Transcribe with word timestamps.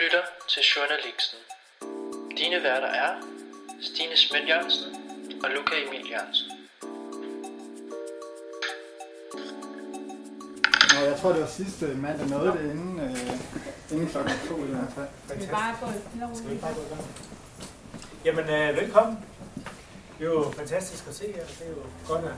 lytter 0.00 0.24
til 0.48 0.62
Journalisten. 0.62 1.38
Dine 2.38 2.62
værter 2.62 2.86
er 2.86 3.12
Stine 3.82 4.16
Smidt 4.16 4.48
Jørgensen 4.48 4.88
og 5.44 5.50
Luca 5.50 5.74
Emil 5.86 6.10
Jørgensen. 6.10 6.50
Nå, 10.92 10.98
jeg 11.10 11.16
tror, 11.20 11.32
det 11.32 11.40
var 11.40 11.48
sidste 11.48 11.86
mandag 11.86 12.28
nåede 12.28 12.52
det 12.52 12.70
inden, 12.70 13.00
øh, 13.00 13.92
inden 13.92 14.08
klokken 14.08 14.34
to 14.48 14.56
i 14.64 14.66
hvert 14.66 14.92
fald. 14.94 15.08
Skal 15.26 15.40
vi 15.40 15.46
bare 15.46 15.76
gå 15.80 15.86
i? 15.86 16.58
Jamen, 18.24 18.44
øh, 18.50 18.76
velkommen. 18.76 19.24
Det 20.18 20.26
er 20.26 20.30
jo 20.30 20.52
fantastisk 20.56 21.04
at 21.08 21.14
se 21.14 21.24
jer. 21.36 21.46
Det 21.46 21.66
er 21.66 21.70
jo 21.70 21.82
godt 22.08 22.24
at 22.24 22.34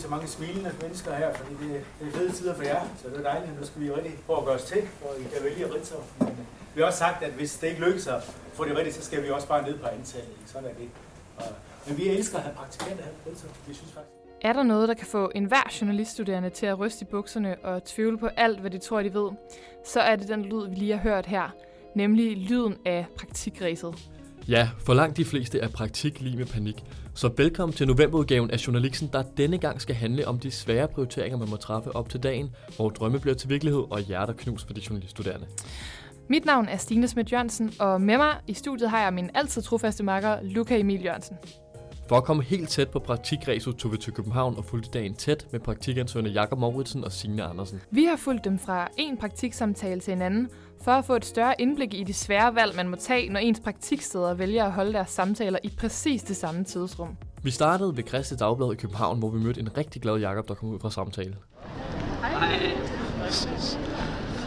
se 0.00 0.04
så 0.04 0.10
mange 0.10 0.26
smilende 0.26 0.72
mennesker 0.82 1.14
her, 1.14 1.34
fordi 1.34 1.52
det, 1.62 1.84
det 2.00 2.08
er 2.08 2.12
fede 2.18 2.32
tider 2.32 2.54
for 2.54 2.62
jer, 2.62 2.82
så 3.02 3.08
det 3.08 3.18
er 3.18 3.22
dejligt. 3.22 3.60
Nu 3.60 3.66
skal 3.66 3.80
vi 3.80 3.86
jo 3.86 3.96
rigtig 3.96 4.14
prøve 4.26 4.38
at 4.38 4.44
gøre 4.44 4.54
os 4.54 4.64
til, 4.64 4.82
og 5.04 5.10
I 5.20 5.22
kan 5.22 5.44
vælge 5.44 5.64
at 5.64 5.70
Men 6.18 6.28
øh, 6.28 6.34
vi 6.74 6.80
har 6.80 6.86
også 6.86 6.98
sagt, 6.98 7.22
at 7.22 7.32
hvis 7.32 7.58
det 7.58 7.66
ikke 7.66 7.80
lykkes 7.86 8.06
at 8.06 8.22
få 8.54 8.64
det 8.64 8.76
rigtigt, 8.76 8.96
så 8.96 9.02
skal 9.02 9.22
vi 9.22 9.30
også 9.30 9.48
bare 9.48 9.62
ned 9.68 9.78
på 9.78 9.86
antallet. 9.86 10.36
Sådan 10.46 10.68
er 10.68 10.74
det. 10.74 10.88
Og, 11.36 11.44
men 11.86 11.98
vi 11.98 12.08
elsker 12.08 12.38
at 12.38 12.44
have 12.44 12.56
praktikanter 12.56 13.04
her 13.04 13.10
på 13.24 13.30
Ritzau. 13.30 13.50
Vi 13.66 13.74
synes 13.74 13.92
faktisk. 13.92 14.14
Er 14.42 14.52
der 14.52 14.62
noget, 14.62 14.88
der 14.88 14.94
kan 14.94 15.06
få 15.06 15.30
enhver 15.34 15.76
journaliststuderende 15.80 16.50
til 16.50 16.66
at 16.66 16.78
ryste 16.78 17.02
i 17.02 17.08
bukserne 17.10 17.56
og 17.62 17.84
tvivle 17.84 18.18
på 18.18 18.26
alt, 18.26 18.60
hvad 18.60 18.70
de 18.70 18.78
tror, 18.78 19.02
de 19.02 19.14
ved, 19.14 19.30
så 19.84 20.00
er 20.00 20.16
det 20.16 20.28
den 20.28 20.42
lyd, 20.42 20.68
vi 20.68 20.74
lige 20.74 20.92
har 20.92 21.02
hørt 21.02 21.26
her, 21.26 21.50
nemlig 21.94 22.36
lyden 22.36 22.76
af 22.86 23.06
praktikræset. 23.16 23.94
Ja, 24.50 24.68
for 24.78 24.94
langt 24.94 25.16
de 25.16 25.24
fleste 25.24 25.58
er 25.58 25.68
praktik 25.68 26.20
lige 26.20 26.36
med 26.36 26.46
panik. 26.46 26.84
Så 27.14 27.30
velkommen 27.36 27.76
til 27.76 27.86
novemberudgaven 27.86 28.50
af 28.50 28.66
Journalisten, 28.66 29.08
der 29.12 29.22
denne 29.36 29.58
gang 29.58 29.80
skal 29.80 29.94
handle 29.94 30.28
om 30.28 30.38
de 30.38 30.50
svære 30.50 30.88
prioriteringer, 30.88 31.38
man 31.38 31.50
må 31.50 31.56
træffe 31.56 31.96
op 31.96 32.08
til 32.08 32.22
dagen, 32.22 32.50
hvor 32.76 32.88
drømme 32.88 33.20
bliver 33.20 33.34
til 33.34 33.48
virkelighed 33.48 33.84
og 33.90 34.00
hjerter 34.00 34.32
knus 34.32 34.64
for 34.64 34.72
de 34.72 34.80
journaliststuderende. 34.88 35.46
Mit 36.28 36.44
navn 36.44 36.68
er 36.68 36.76
Stine 36.76 37.08
Smidt 37.08 37.32
Jørgensen, 37.32 37.72
og 37.78 38.00
med 38.00 38.16
mig 38.16 38.36
i 38.46 38.54
studiet 38.54 38.90
har 38.90 39.02
jeg 39.02 39.14
min 39.14 39.30
altid 39.34 39.62
trofaste 39.62 40.02
makker, 40.02 40.36
Luca 40.42 40.78
Emil 40.78 41.04
Jørgensen. 41.04 41.36
For 42.08 42.16
at 42.16 42.24
komme 42.24 42.42
helt 42.42 42.68
tæt 42.68 42.88
på 42.88 42.98
praktikræset 42.98 43.76
tog 43.76 43.92
vi 43.92 43.96
til 43.96 44.12
København 44.12 44.56
og 44.56 44.64
fulgte 44.64 44.90
dagen 44.90 45.14
tæt 45.14 45.46
med 45.52 45.60
praktikansøgerne 45.60 46.30
Jakob 46.30 46.58
Mauritsen 46.58 47.04
og 47.04 47.12
Signe 47.12 47.42
Andersen. 47.42 47.80
Vi 47.90 48.04
har 48.04 48.16
fulgt 48.16 48.44
dem 48.44 48.58
fra 48.58 48.88
en 48.96 49.16
praktiksamtale 49.16 50.00
til 50.00 50.12
en 50.12 50.22
anden, 50.22 50.48
for 50.84 50.92
at 50.92 51.04
få 51.04 51.16
et 51.16 51.24
større 51.24 51.60
indblik 51.60 51.94
i 51.94 52.04
de 52.04 52.14
svære 52.14 52.54
valg, 52.54 52.76
man 52.76 52.88
må 52.88 52.96
tage, 52.96 53.28
når 53.32 53.40
ens 53.40 53.60
praktiksteder 53.60 54.34
vælger 54.34 54.64
at 54.64 54.72
holde 54.72 54.92
deres 54.92 55.10
samtaler 55.10 55.58
i 55.62 55.70
præcis 55.78 56.22
det 56.22 56.36
samme 56.36 56.64
tidsrum. 56.64 57.16
Vi 57.42 57.50
startede 57.50 57.96
ved 57.96 58.02
Kristne 58.02 58.38
Dagblad 58.38 58.72
i 58.72 58.76
København, 58.76 59.18
hvor 59.18 59.30
vi 59.30 59.38
mødte 59.38 59.60
en 59.60 59.76
rigtig 59.76 60.02
glad 60.02 60.16
Jakob, 60.16 60.48
der 60.48 60.54
kom 60.54 60.68
ud 60.68 60.78
fra 60.80 60.90
samtale. 60.90 61.36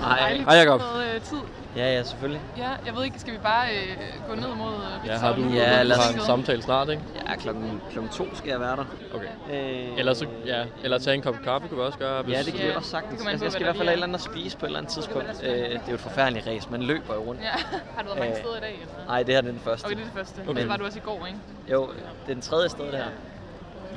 Hej. 0.02 0.38
Hej, 0.38 0.56
Jacob. 0.56 0.82
Med, 0.82 1.16
øh, 1.16 1.22
tid. 1.22 1.63
Ja, 1.76 1.94
ja, 1.94 2.04
selvfølgelig. 2.04 2.42
Ja, 2.58 2.70
jeg 2.86 2.96
ved 2.96 3.04
ikke, 3.04 3.20
skal 3.20 3.34
vi 3.34 3.38
bare 3.38 3.68
øh, 3.76 3.98
gå 4.30 4.36
ned 4.36 4.48
mod 4.56 4.74
øh, 4.74 5.08
Ja, 5.08 5.18
har 5.18 5.36
du 5.36 5.42
Ja, 5.42 5.84
lad 5.84 5.98
os- 5.98 6.06
har 6.06 6.14
en 6.14 6.20
samtale 6.26 6.62
snart, 6.62 6.90
ikke? 6.90 7.02
Ja, 7.30 7.36
klokken, 7.36 7.82
klokken 7.92 8.14
to 8.14 8.36
skal 8.36 8.50
jeg 8.50 8.60
være 8.60 8.76
der. 8.76 8.86
Okay. 9.14 9.28
Øh, 9.52 9.98
Eller, 10.00 10.14
så, 10.14 10.28
ja, 10.46 10.66
eller 10.84 10.98
tage 11.00 11.16
en 11.16 11.22
kop 11.22 11.36
kaffe 11.44 11.68
kunne 11.68 11.78
vi 11.78 11.84
også 11.86 12.00
gøre. 12.00 12.24
Hvis... 12.24 12.34
Ja, 12.34 12.44
det 12.44 12.54
kan 12.54 12.62
vi 12.64 12.68
Ja, 12.68 12.76
også 12.78 12.90
sagtens. 12.90 13.22
det 13.22 13.30
Altså, 13.30 13.46
jeg 13.46 13.52
skal 13.52 13.62
i 13.62 13.66
hvert 13.66 13.76
fald 13.76 13.88
have 13.88 13.94
et 13.94 14.04
eller 14.04 14.08
andet 14.08 14.20
at 14.20 14.34
spise 14.34 14.58
på 14.58 14.66
et 14.66 14.70
eller 14.70 14.80
andet 14.80 14.92
tidspunkt. 14.94 15.28
Øh, 15.44 15.50
det 15.50 15.74
er 15.76 15.80
jo 15.90 15.94
et 15.94 16.00
forfærdeligt 16.00 16.48
race. 16.48 16.68
Man 16.72 16.84
løber 16.84 17.14
jo 17.14 17.22
rundt. 17.22 17.42
Ja, 17.42 17.48
har 17.96 18.02
du 18.02 18.08
været 18.08 18.20
mange 18.20 18.34
Øh, 18.34 18.40
steder 18.40 18.58
i 18.58 18.60
dag? 18.60 18.74
Eller? 18.82 19.06
Nej, 19.08 19.24
det 19.24 19.30
her 19.34 19.38
er 19.38 19.42
den 19.42 19.60
første. 19.64 19.86
Okay, 19.86 19.96
det 19.96 20.02
er 20.02 20.06
det 20.06 20.14
første. 20.14 20.42
Okay. 20.48 20.62
Det 20.62 20.70
var 20.70 20.78
du 20.78 20.86
også 20.86 21.00
i 21.00 21.02
går, 21.06 21.26
ikke? 21.28 21.40
Jo, 21.72 21.88
det 22.26 22.30
er 22.30 22.34
den 22.34 22.42
tredje 22.42 22.70
sted, 22.70 22.86
det 22.86 22.94
her. 23.00 23.08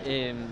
Øhm, 0.07 0.45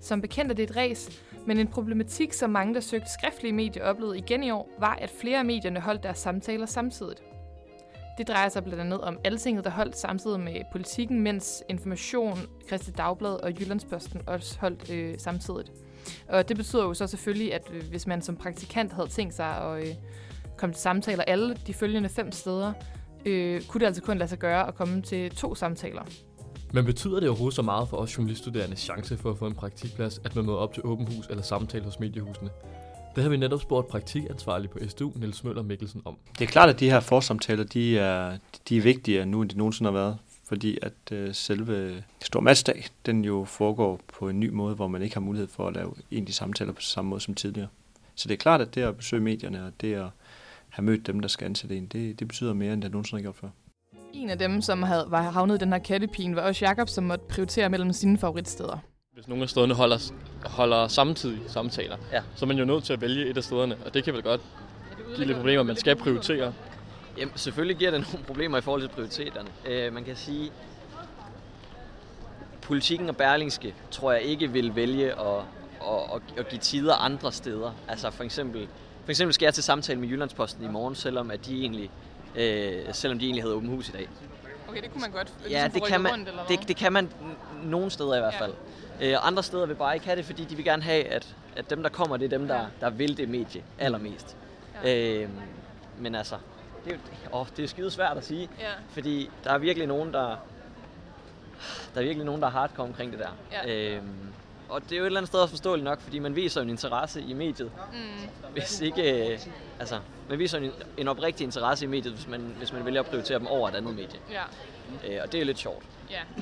Som 0.00 0.20
bekendt 0.20 0.50
er 0.50 0.54
det 0.56 0.70
et 0.70 0.76
race, 0.76 1.12
men 1.50 1.58
en 1.58 1.68
problematik, 1.68 2.32
som 2.32 2.50
mange, 2.50 2.74
der 2.74 2.80
søgte 2.80 3.12
skriftlige 3.12 3.52
medier, 3.52 3.84
oplevede 3.84 4.18
igen 4.18 4.42
i 4.42 4.50
år, 4.50 4.70
var, 4.78 4.94
at 4.94 5.10
flere 5.20 5.38
af 5.38 5.44
medierne 5.44 5.80
holdt 5.80 6.02
deres 6.02 6.18
samtaler 6.18 6.66
samtidigt. 6.66 7.22
Det 8.18 8.28
drejer 8.28 8.48
sig 8.48 8.64
blandt 8.64 8.80
andet 8.80 9.00
om 9.00 9.18
Altinget, 9.24 9.64
der 9.64 9.70
holdt 9.70 9.96
samtidig 9.96 10.40
med 10.40 10.60
politikken, 10.72 11.20
mens 11.20 11.62
Information, 11.68 12.38
Christi 12.66 12.90
Dagblad 12.90 13.32
og 13.32 13.60
Jyllandsposten 13.60 14.20
også 14.26 14.58
holdt 14.60 14.90
øh, 14.90 15.14
samtidigt. 15.18 15.72
Og 16.28 16.48
det 16.48 16.56
betyder 16.56 16.82
jo 16.82 16.94
så 16.94 17.06
selvfølgelig, 17.06 17.54
at 17.54 17.70
øh, 17.72 17.82
hvis 17.90 18.06
man 18.06 18.22
som 18.22 18.36
praktikant 18.36 18.92
havde 18.92 19.08
tænkt 19.08 19.34
sig 19.34 19.56
at 19.56 19.88
øh, 19.88 19.94
komme 20.56 20.72
til 20.74 20.82
samtaler 20.82 21.24
alle 21.24 21.54
de 21.66 21.74
følgende 21.74 22.08
fem 22.08 22.32
steder, 22.32 22.72
øh, 23.26 23.62
kunne 23.62 23.80
det 23.80 23.86
altså 23.86 24.02
kun 24.02 24.18
lade 24.18 24.28
sig 24.28 24.38
gøre 24.38 24.68
at 24.68 24.74
komme 24.74 25.02
til 25.02 25.30
to 25.30 25.54
samtaler. 25.54 26.02
Men 26.72 26.84
betyder 26.84 27.20
det 27.20 27.28
overhovedet 27.28 27.56
så 27.56 27.62
meget 27.62 27.88
for 27.88 27.96
os 27.96 28.18
journaliststuderende 28.18 28.76
chance 28.76 29.16
for 29.16 29.30
at 29.30 29.38
få 29.38 29.46
en 29.46 29.54
praktikplads, 29.54 30.20
at 30.24 30.36
man 30.36 30.46
møder 30.46 30.58
op 30.58 30.74
til 30.74 30.82
åben 30.86 31.06
hus 31.06 31.26
eller 31.30 31.42
samtale 31.42 31.84
hos 31.84 32.00
mediehusene? 32.00 32.50
Det 33.14 33.22
har 33.22 33.30
vi 33.30 33.36
netop 33.36 33.60
spurgt 33.60 33.88
praktikansvarlig 33.88 34.70
på 34.70 34.78
SDU, 34.88 35.12
Niels 35.16 35.44
Møller 35.44 35.62
Mikkelsen, 35.62 36.02
om. 36.04 36.16
Det 36.38 36.44
er 36.44 36.48
klart, 36.48 36.68
at 36.68 36.80
de 36.80 36.90
her 36.90 37.00
forsamtaler, 37.00 37.64
de 37.64 37.98
er, 37.98 38.38
de 38.68 38.76
er 38.76 38.82
vigtigere 38.82 39.26
nu, 39.26 39.42
end 39.42 39.50
de 39.50 39.58
nogensinde 39.58 39.90
har 39.90 39.98
været. 39.98 40.18
Fordi 40.44 40.78
at 40.82 41.12
øh, 41.12 41.34
selve 41.34 42.04
Stor 42.22 42.40
Matchdag, 42.40 42.86
den 43.06 43.24
jo 43.24 43.44
foregår 43.44 44.00
på 44.18 44.28
en 44.28 44.40
ny 44.40 44.48
måde, 44.48 44.74
hvor 44.74 44.88
man 44.88 45.02
ikke 45.02 45.14
har 45.16 45.20
mulighed 45.20 45.48
for 45.48 45.68
at 45.68 45.74
lave 45.74 45.94
egentlig 46.12 46.34
samtaler 46.34 46.72
på 46.72 46.80
samme 46.80 47.08
måde 47.08 47.20
som 47.20 47.34
tidligere. 47.34 47.68
Så 48.14 48.28
det 48.28 48.34
er 48.34 48.38
klart, 48.38 48.60
at 48.60 48.74
det 48.74 48.82
at 48.82 48.96
besøge 48.96 49.22
medierne 49.22 49.66
og 49.66 49.72
det 49.80 49.94
at 49.94 50.06
have 50.68 50.84
mødt 50.84 51.06
dem, 51.06 51.20
der 51.20 51.28
skal 51.28 51.44
ansætte 51.44 51.76
en, 51.76 51.86
det, 51.86 52.18
det 52.20 52.28
betyder 52.28 52.54
mere, 52.54 52.72
end 52.72 52.82
det 52.82 52.90
nogensinde 52.90 53.22
har 53.22 53.22
gjort 53.22 53.36
før. 53.36 53.48
En 54.12 54.30
af 54.30 54.38
dem, 54.38 54.62
som 54.62 54.82
havde, 54.82 55.04
var 55.08 55.22
havnet 55.22 55.54
i 55.54 55.58
den 55.58 55.72
her 55.72 55.78
kattepine, 55.80 56.36
var 56.36 56.42
også 56.42 56.64
Jakob, 56.64 56.88
som 56.88 57.04
måtte 57.04 57.24
prioritere 57.28 57.68
mellem 57.68 57.92
sine 57.92 58.18
favoritsteder. 58.18 58.78
Hvis 59.14 59.28
nogle 59.28 59.42
af 59.42 59.48
stederne 59.48 59.74
holder, 59.74 60.12
holder 60.44 60.88
samtidige 60.88 61.40
samtaler, 61.46 61.96
Ja. 62.12 62.22
så 62.36 62.44
er 62.44 62.46
man 62.46 62.58
jo 62.58 62.64
nødt 62.64 62.84
til 62.84 62.92
at 62.92 63.00
vælge 63.00 63.26
et 63.30 63.36
af 63.36 63.44
stederne, 63.44 63.76
og 63.86 63.94
det 63.94 64.04
kan 64.04 64.14
vel 64.14 64.22
godt 64.22 64.40
give 65.16 65.26
lidt 65.26 65.36
problemer, 65.36 65.62
man 65.62 65.76
skal 65.76 65.96
prioritere. 65.96 66.52
jamen, 67.18 67.32
selvfølgelig 67.36 67.76
giver 67.76 67.90
det 67.90 68.00
nogle 68.12 68.26
problemer 68.26 68.58
i 68.58 68.60
forhold 68.60 68.80
til 68.82 68.88
prioriteterne. 68.88 69.48
Øh, 69.66 69.92
man 69.92 70.04
kan 70.04 70.16
sige, 70.16 70.50
politikken 72.62 73.08
og 73.08 73.16
Berlingske 73.16 73.74
tror 73.90 74.12
jeg 74.12 74.22
ikke 74.22 74.52
vil 74.52 74.76
vælge 74.76 75.12
at, 75.12 75.26
at, 75.80 76.14
at, 76.14 76.22
at 76.38 76.48
give 76.48 76.58
tider 76.58 76.94
andre 76.94 77.32
steder. 77.32 77.72
Altså 77.88 78.10
for 78.10 78.24
eksempel, 78.24 78.68
for 79.04 79.10
eksempel 79.10 79.34
skal 79.34 79.46
jeg 79.46 79.54
til 79.54 79.62
samtale 79.64 80.00
med 80.00 80.08
Jyllandsposten 80.08 80.64
i 80.64 80.68
morgen, 80.68 80.94
selvom 80.94 81.30
at 81.30 81.46
de 81.46 81.60
egentlig, 81.60 81.90
øh, 82.36 82.82
selvom 82.94 83.18
de 83.18 83.24
egentlig 83.24 83.42
havde 83.42 83.54
åben 83.54 83.68
hus 83.68 83.88
i 83.88 83.92
dag. 83.92 84.08
Okay, 84.68 84.82
det 84.82 84.92
kunne 84.92 85.00
man 85.00 85.10
godt 85.10 85.32
Ja, 85.50 85.68
det 85.74 85.84
kan 85.84 86.00
man, 86.00 86.28
det, 86.48 86.68
det 86.68 86.76
kan 86.76 86.92
man 86.92 87.12
nogle 87.62 87.90
steder 87.90 88.16
i 88.16 88.20
hvert 88.20 88.34
Ja. 88.34 88.40
fald. 88.44 88.54
Øh, 89.00 89.26
andre 89.26 89.42
steder 89.42 89.66
vil 89.66 89.74
bare 89.74 89.94
ikke 89.94 90.06
have 90.06 90.16
det, 90.16 90.24
fordi 90.24 90.44
de 90.44 90.56
vil 90.56 90.64
gerne 90.64 90.82
have, 90.82 91.04
at, 91.04 91.36
at 91.56 91.70
dem, 91.70 91.82
der 91.82 91.90
kommer, 91.90 92.16
det 92.16 92.32
er 92.32 92.38
dem, 92.38 92.48
der, 92.48 92.56
Ja. 92.56 92.64
der 92.80 92.90
vil 92.90 93.16
det 93.16 93.28
medie 93.28 93.62
allermest. 93.78 94.36
Ja. 94.84 95.14
Øh, 95.22 95.28
men 95.98 96.14
altså, 96.14 96.36
det 96.84 96.92
er, 96.92 96.96
jo, 97.32 97.38
åh, 97.38 97.46
det 97.56 97.62
er 97.64 97.68
skide 97.68 97.90
svært 97.90 98.16
at 98.16 98.24
sige, 98.24 98.48
Ja. 98.60 98.66
fordi 98.90 99.30
der 99.44 99.52
er 99.52 99.58
virkelig 99.58 99.88
nogen, 99.88 100.12
der, 100.12 100.36
der 101.94 102.00
er 102.00 102.04
virkelig 102.04 102.24
nogen, 102.26 102.40
der 102.40 102.46
er 102.46 102.52
hardcore 102.52 102.86
omkring 102.86 103.12
det 103.12 103.18
der. 103.20 103.28
Ja. 103.52 103.94
Øh, 103.96 104.02
og 104.70 104.82
det 104.82 104.92
er 104.92 104.96
jo 104.96 105.02
et 105.02 105.06
eller 105.06 105.20
andet 105.20 105.28
sted 105.28 105.40
også 105.40 105.52
forståeligt 105.52 105.84
nok, 105.84 106.00
fordi 106.00 106.18
man 106.18 106.36
viser 106.36 106.60
en 106.62 106.70
interesse 106.70 107.20
i 107.22 107.32
mediet. 107.32 107.70
Mm. 107.92 108.52
Hvis 108.52 108.80
ikke, 108.80 109.32
øh, 109.32 109.38
altså, 109.80 109.98
man 110.28 110.38
viser 110.38 110.58
en, 110.58 110.70
en 110.96 111.08
oprigtig 111.08 111.44
interesse 111.44 111.84
i 111.84 111.88
mediet, 111.88 112.14
hvis 112.14 112.28
man, 112.28 112.54
hvis 112.58 112.72
man 112.72 112.84
vælger 112.84 113.00
at 113.00 113.06
prioritere 113.06 113.38
dem 113.38 113.46
over 113.46 113.68
et 113.68 113.74
andet 113.74 113.94
medie. 113.94 114.18
Ja, 114.30 114.42
Øh, 115.08 115.18
og 115.22 115.32
det 115.32 115.40
er 115.40 115.44
lidt 115.44 115.58
sjovt. 115.58 115.84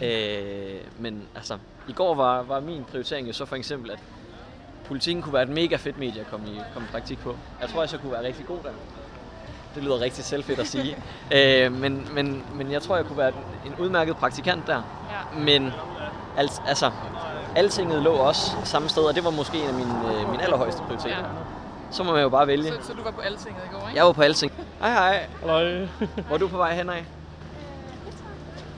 ja. 0.01 0.07
Øh, 0.07 0.81
men 0.99 1.29
altså, 1.35 1.59
i 1.89 1.93
går 1.93 2.15
var, 2.15 2.43
var 2.43 2.61
min 2.61 2.85
prioritering 2.85 3.29
jo 3.29 3.33
så 3.33 3.45
for 3.45 3.57
eksempel, 3.57 3.91
at 3.91 3.99
politikken 4.85 5.23
kunne 5.23 5.33
være 5.33 5.43
et 5.43 5.49
mega 5.49 5.77
fedt 5.77 5.99
medie 5.99 6.21
at 6.21 6.27
komme 6.27 6.49
i, 6.49 6.61
komme 6.73 6.89
i 6.89 6.93
praktik 6.93 7.19
på. 7.19 7.37
Jeg 7.61 7.69
tror, 7.69 7.83
jeg 7.83 7.89
så 7.89 7.99
kunne 7.99 8.13
være 8.13 8.23
rigtig 8.23 8.47
god 8.47 8.59
der. 8.63 8.71
Det 9.79 9.87
lyder 9.87 10.01
rigtig 10.01 10.25
selvfedt 10.25 10.59
at 10.59 10.67
sige. 10.67 10.97
øh, 11.37 11.73
men, 11.73 12.09
men, 12.15 12.43
men 12.55 12.73
jeg 12.73 12.83
tror, 12.83 12.97
jeg 12.97 13.05
kunne 13.05 13.19
være 13.19 13.33
en 13.67 13.75
udmærket 13.79 14.17
praktikant 14.17 14.67
der. 14.67 14.83
ja. 15.35 15.39
Men 15.45 15.71
alt, 16.37 16.63
altså, 16.67 16.91
altinget 17.57 18.03
lå 18.03 18.13
også 18.13 18.51
samme 18.65 18.89
sted, 18.89 19.03
og 19.03 19.15
det 19.15 19.25
var 19.25 19.31
måske 19.31 19.59
en 19.59 19.69
af 19.69 19.75
mine, 19.75 20.21
øh, 20.21 20.31
mine 20.31 20.43
allerhøjeste 20.43 20.83
prioriteter. 20.83 21.19
Ja. 21.19 21.25
Så 21.91 22.03
må 22.05 22.13
man 22.13 22.23
jo 22.23 22.29
bare 22.29 22.47
vælge. 22.47 22.69
Så, 22.69 22.87
så 22.87 22.93
du 22.93 23.03
var 23.03 23.11
på 23.11 23.21
Altinget 23.21 23.63
i 23.65 23.75
går, 23.75 23.89
ikke? 23.89 23.97
Jeg 23.97 24.05
var 24.05 24.13
på 24.13 24.23
alting. 24.23 24.53
Hej 24.81 24.93
hej. 24.93 25.27
Halløj. 25.41 25.87
Hvor 26.27 26.35
er 26.35 26.39
du 26.39 26.49
på 26.49 26.57
vej 26.57 26.75
hen 26.75 26.89
af? 26.91 27.05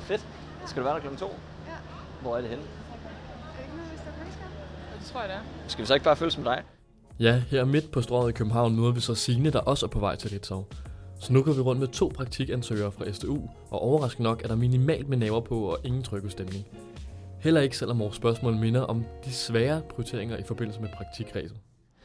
Fedt. 0.00 0.26
Skal 0.66 0.82
du 0.82 0.84
være 0.84 0.94
der 0.94 1.00
klokken 1.00 1.20
to? 1.20 1.34
Ja. 1.66 1.72
Hvor 2.22 2.36
er 2.36 2.40
det 2.40 2.50
henne? 2.50 2.64
Det 4.98 5.06
tror 5.12 5.20
jeg, 5.20 5.28
det 5.28 5.36
er. 5.36 5.40
Skal 5.68 5.82
vi 5.82 5.86
så 5.86 5.94
ikke 5.94 6.04
bare 6.04 6.16
følges 6.16 6.38
med 6.38 6.44
dig? 6.44 6.62
Ja, 7.20 7.42
her 7.50 7.64
midt 7.64 7.90
på 7.90 8.02
strået 8.02 8.30
i 8.30 8.32
København 8.32 8.76
møder 8.76 8.92
vi 8.92 9.00
så 9.00 9.14
Signe, 9.14 9.50
der 9.50 9.58
også 9.58 9.86
er 9.86 9.90
på 9.90 9.98
vej 9.98 10.16
til 10.16 10.30
Ritzau. 10.30 10.64
Så 11.20 11.32
nu 11.32 11.42
går 11.42 11.52
vi 11.52 11.60
rundt 11.60 11.80
med 11.80 11.88
to 11.88 12.12
praktikansøgere 12.16 12.92
fra 12.92 13.12
SDU, 13.12 13.38
og 13.70 13.82
overraskende 13.82 14.28
nok 14.28 14.42
er 14.44 14.48
der 14.48 14.56
minimalt 14.56 15.08
med 15.08 15.16
naver 15.18 15.40
på 15.40 15.60
og 15.60 15.78
ingen 15.84 16.02
trykkestemning. 16.02 16.66
Heller 17.40 17.60
ikke 17.60 17.76
selvom 17.76 17.98
vores 17.98 18.16
spørgsmål 18.16 18.56
minder 18.56 18.80
om 18.80 19.04
de 19.24 19.32
svære 19.32 19.82
prioriteringer 19.90 20.36
i 20.36 20.42
forbindelse 20.48 20.80
med 20.80 20.88
praktikræset. 20.96 21.56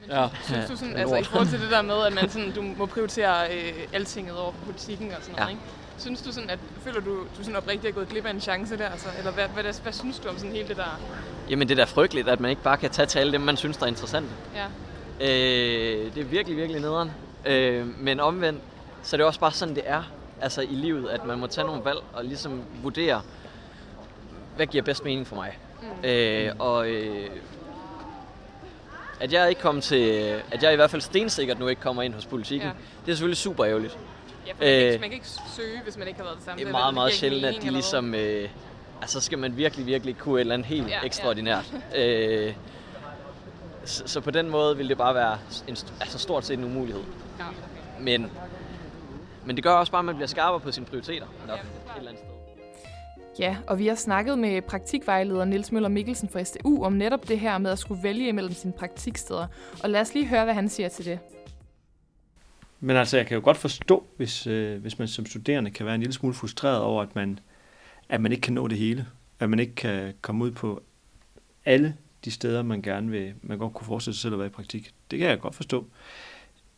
Ja, 0.09 0.27
Synes 0.43 0.65
du 0.69 0.75
sådan, 0.75 0.93
Ja, 0.93 0.99
altså 0.99 1.15
i 1.15 1.23
forhold 1.23 1.47
til 1.47 1.59
det 1.61 1.71
der 1.71 1.81
med, 1.81 1.95
at 2.07 2.13
man 2.13 2.29
sådan, 2.29 2.51
du 2.51 2.61
må 2.61 2.85
prioritere 2.85 3.53
øh, 3.53 3.73
Altinget 3.93 4.37
over 4.37 4.51
politikken 4.65 5.07
og 5.11 5.17
sådan 5.21 5.31
noget, 5.35 5.45
Ja. 5.45 5.49
ikke? 5.49 5.61
Synes 5.97 6.21
du 6.21 6.31
sådan, 6.31 6.49
at 6.49 6.59
føler 6.79 6.99
du, 7.01 7.15
du 7.37 7.43
sådan 7.43 7.55
oprigtigt 7.55 7.91
er 7.91 7.95
gået 7.95 8.07
glip 8.09 8.25
af 8.25 8.31
en 8.31 8.41
chance 8.41 8.77
der, 8.77 8.89
altså? 8.89 9.07
Eller 9.19 9.31
hvad, 9.31 9.43
hvad, 9.53 9.63
hvad, 9.63 9.73
hvad 9.83 9.93
synes 9.93 10.19
du 10.19 10.29
om 10.29 10.37
sådan 10.37 10.51
hele 10.51 10.67
det 10.67 10.77
der? 10.77 10.99
Jamen 11.49 11.67
det 11.69 11.79
er 11.79 11.85
da 11.85 11.91
frygteligt, 11.91 12.27
at 12.29 12.39
man 12.39 12.49
ikke 12.49 12.63
bare 12.63 12.77
kan 12.77 12.89
tage 12.89 13.05
til 13.05 13.19
alle 13.19 13.33
dem, 13.33 13.41
man 13.41 13.57
synes, 13.57 13.77
der 13.77 13.83
er 13.83 13.87
interessante. 13.89 14.29
Ja, 14.55 14.65
Øh, 15.21 16.15
det 16.15 16.17
er 16.21 16.23
virkelig, 16.25 16.57
virkelig 16.57 16.81
nederen. 16.81 17.11
Øh, 17.45 17.87
men 18.03 18.19
omvendt, 18.19 18.59
så 19.05 19.17
det 19.17 19.23
er 19.23 19.27
også 19.27 19.39
bare 19.39 19.51
sådan, 19.51 19.75
det 19.75 19.83
er 19.85 20.03
altså 20.41 20.61
i 20.61 20.65
livet, 20.75 21.09
at 21.09 21.25
man 21.25 21.39
må 21.39 21.47
tage 21.47 21.67
nogle 21.67 21.85
valg 21.85 21.99
og 22.13 22.25
ligesom 22.25 22.63
vurdere, 22.83 23.21
hvad 24.55 24.67
giver 24.67 24.83
bedst 24.83 25.03
mening 25.03 25.27
for 25.27 25.35
mig. 25.35 25.57
Mm. 25.81 26.09
Øh, 26.09 26.51
og 26.59 26.89
øh, 26.89 27.29
at 29.19 29.33
jeg 29.33 29.49
ikke 29.49 29.61
kom 29.61 29.81
til, 29.81 30.09
at 30.51 30.63
jeg 30.63 30.73
i 30.73 30.75
hvert 30.75 30.91
fald 30.91 31.01
stensikkert 31.01 31.59
nu 31.59 31.67
ikke 31.67 31.81
kommer 31.81 32.01
ind 32.01 32.13
hos 32.13 32.25
politikken, 32.25 32.67
ja. 32.67 32.73
det 33.05 33.11
er 33.11 33.15
selvfølgelig 33.15 33.37
super 33.37 33.65
ærgerligt. 33.65 33.97
Ja, 34.47 34.51
for 34.51 34.57
man, 34.59 34.67
kan 34.67 34.77
ikke, 34.77 34.99
man 34.99 35.09
kan 35.09 35.13
ikke 35.13 35.27
søge, 35.55 35.81
hvis 35.83 35.97
man 35.97 36.07
ikke 36.07 36.19
har 36.19 36.25
været 36.25 36.37
det 36.37 36.45
samme. 36.45 36.59
Det 36.59 36.67
er 36.67 36.71
meget, 36.71 36.93
meget 36.93 37.13
sjældent, 37.13 37.45
at 37.45 37.61
de 37.61 37.69
ligesom... 37.69 38.15
Øh, 38.15 38.49
altså 39.01 39.21
skal 39.21 39.37
man 39.37 39.57
virkelig, 39.57 39.85
virkelig 39.85 40.17
kunne 40.17 40.35
et 40.35 40.39
eller 40.39 40.53
andet 40.53 40.67
helt 40.67 40.89
ja, 40.89 40.99
ekstraordinært. 41.03 41.73
Ja. 41.93 42.47
øh, 42.47 42.53
så, 43.85 44.03
så 44.05 44.21
på 44.21 44.31
den 44.31 44.49
måde 44.49 44.77
vil 44.77 44.89
det 44.89 44.97
bare 44.97 45.15
være 45.15 45.37
en, 45.67 45.77
altså 46.01 46.19
stort 46.19 46.45
set 46.45 46.57
en 46.57 46.63
umulighed. 46.63 47.03
Ja. 47.39 47.43
Men, 47.99 48.31
men 49.45 49.55
det 49.55 49.63
gør 49.63 49.71
også 49.71 49.91
bare, 49.91 49.99
at 49.99 50.05
man 50.05 50.15
bliver 50.15 50.27
skarpere 50.27 50.59
på 50.59 50.71
sine 50.71 50.85
prioriteter. 50.85 51.27
Nok, 51.47 51.57
ja. 51.57 51.63
et 51.63 51.97
eller 51.97 52.09
andet 52.09 52.23
sted. 52.23 52.35
Ja, 53.39 53.57
og 53.67 53.79
vi 53.79 53.87
har 53.87 53.95
snakket 53.95 54.39
med 54.39 54.61
praktikvejleder 54.61 55.45
Niels 55.45 55.71
Møller 55.71 55.89
Mikkelsen 55.89 56.29
fra 56.29 56.43
SDU 56.43 56.83
om 56.83 56.93
netop 56.93 57.27
det 57.27 57.39
her 57.39 57.57
med 57.57 57.71
at 57.71 57.79
skulle 57.79 58.03
vælge 58.03 58.27
imellem 58.27 58.53
sine 58.53 58.73
praktiksteder. 58.73 59.47
Og 59.83 59.89
lad 59.89 60.01
os 60.01 60.13
lige 60.13 60.27
høre, 60.27 60.43
hvad 60.43 60.53
han 60.53 60.69
siger 60.69 60.89
til 60.89 61.05
det. 61.05 61.19
Men 62.79 62.95
altså, 62.95 63.17
jeg 63.17 63.27
kan 63.27 63.35
jo 63.35 63.43
godt 63.43 63.57
forstå, 63.57 64.03
hvis, 64.17 64.47
øh, 64.47 64.81
hvis 64.81 64.99
man 64.99 65.07
som 65.07 65.25
studerende 65.25 65.71
kan 65.71 65.85
være 65.85 65.95
en 65.95 66.01
lille 66.01 66.13
smule 66.13 66.35
frustreret 66.35 66.81
over, 66.81 67.03
at 67.03 67.15
man, 67.15 67.39
at 68.09 68.21
man 68.21 68.31
ikke 68.31 68.41
kan 68.41 68.53
nå 68.53 68.67
det 68.67 68.77
hele. 68.77 69.05
At 69.39 69.49
man 69.49 69.59
ikke 69.59 69.75
kan 69.75 70.13
komme 70.21 70.45
ud 70.45 70.51
på 70.51 70.83
alle 71.65 71.95
de 72.25 72.31
steder, 72.31 72.63
man 72.63 72.81
gerne 72.81 73.11
vil, 73.11 73.33
man 73.41 73.57
godt 73.57 73.73
kunne 73.73 73.87
forestille 73.87 74.15
sig 74.15 74.21
selv 74.21 74.33
at 74.33 74.39
være 74.39 74.47
i 74.47 74.51
praktik. 74.51 74.93
Det 75.11 75.19
kan 75.19 75.27
jeg 75.27 75.39
godt 75.39 75.55
forstå. 75.55 75.87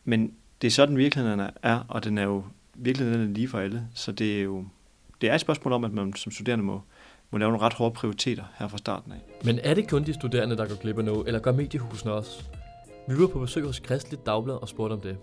Men 0.04 0.34
det 0.62 0.66
er 0.66 0.70
sådan 0.70 0.96
virkeligheden 0.96 1.40
er, 1.62 1.84
og 1.88 2.04
den 2.04 2.18
er 2.18 2.22
jo 2.22 2.44
virkeligheden 2.78 3.30
er 3.30 3.34
lige 3.34 3.48
for 3.48 3.58
alle. 3.58 3.88
Så 3.94 4.12
det 4.12 4.38
er 4.38 4.42
jo 4.42 4.64
det 5.20 5.30
er 5.30 5.34
et 5.34 5.40
spørgsmål 5.40 5.72
om, 5.72 5.84
at 5.84 5.92
man 5.92 6.12
som 6.16 6.32
studerende 6.32 6.64
må, 6.64 6.80
må 7.30 7.38
lave 7.38 7.50
nogle 7.50 7.66
ret 7.66 7.72
hårde 7.72 7.94
prioriteter 7.94 8.44
her 8.58 8.68
fra 8.68 8.78
starten 8.78 9.12
af. 9.12 9.18
Men 9.44 9.58
er 9.58 9.74
det 9.74 9.90
kun 9.90 10.04
de 10.04 10.14
studerende, 10.14 10.56
der 10.56 10.68
går 10.68 10.74
glip 10.74 10.98
af 10.98 11.04
noget, 11.04 11.26
eller 11.26 11.40
gør 11.40 11.52
mediehusene 11.52 12.12
også? 12.12 12.44
Vi 13.08 13.14
var 13.20 13.26
på 13.26 13.38
besøg 13.38 13.64
hos 13.64 13.78
Kristligt 13.78 14.26
Dagblad 14.26 14.54
og 14.54 14.68
spurgte 14.68 14.92
om 14.92 15.00
det. 15.00 15.16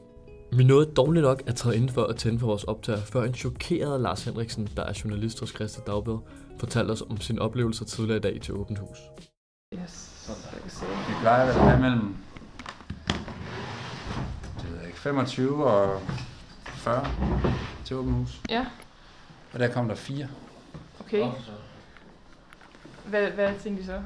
Vi 0.52 0.64
nåede 0.64 0.86
dårligt 0.86 1.24
nok 1.24 1.44
at 1.48 1.56
træde 1.56 1.78
ind 1.78 1.90
for 1.90 2.04
at 2.04 2.16
tænde 2.16 2.40
for 2.40 2.48
vores 2.48 2.64
optager, 2.64 3.00
før 3.00 3.24
en 3.24 3.34
chokeret 3.34 4.02
Lars 4.02 4.24
Henriksen, 4.24 4.70
der 4.76 4.84
er 4.84 5.02
journalist 5.04 5.40
hos 5.40 5.52
Kristligt 5.52 5.88
Dagblad, 5.88 6.18
fortalte 6.60 6.92
os 6.92 7.02
om 7.02 7.22
sin 7.22 7.40
oplevelser 7.40 7.86
tidligere 7.86 8.18
i 8.18 8.22
dag 8.22 8.42
til 8.42 8.54
Åbent 8.54 8.80
Hus. 8.80 8.98
Yes. 9.74 10.12
Vi 11.08 11.14
plejer 11.22 11.48
at 11.48 11.54
have 11.54 11.82
mellem 11.82 12.16
det 14.62 14.72
ved 14.72 14.78
jeg 14.78 14.88
ikke, 14.88 15.00
25 15.00 15.66
og 15.66 16.02
40 16.86 17.08
til 17.86 17.96
Åbent 17.96 18.16
Hus. 18.16 18.42
Ja. 18.50 18.66
Og 19.54 19.60
der 19.60 19.74
kom 19.74 19.88
der 19.88 19.96
fire. 19.96 20.28
Okay. 21.00 21.32
Hvad, 23.06 23.32
hvad 23.32 23.54
tænkte 23.64 23.84
I 23.84 23.86
så? 23.86 24.02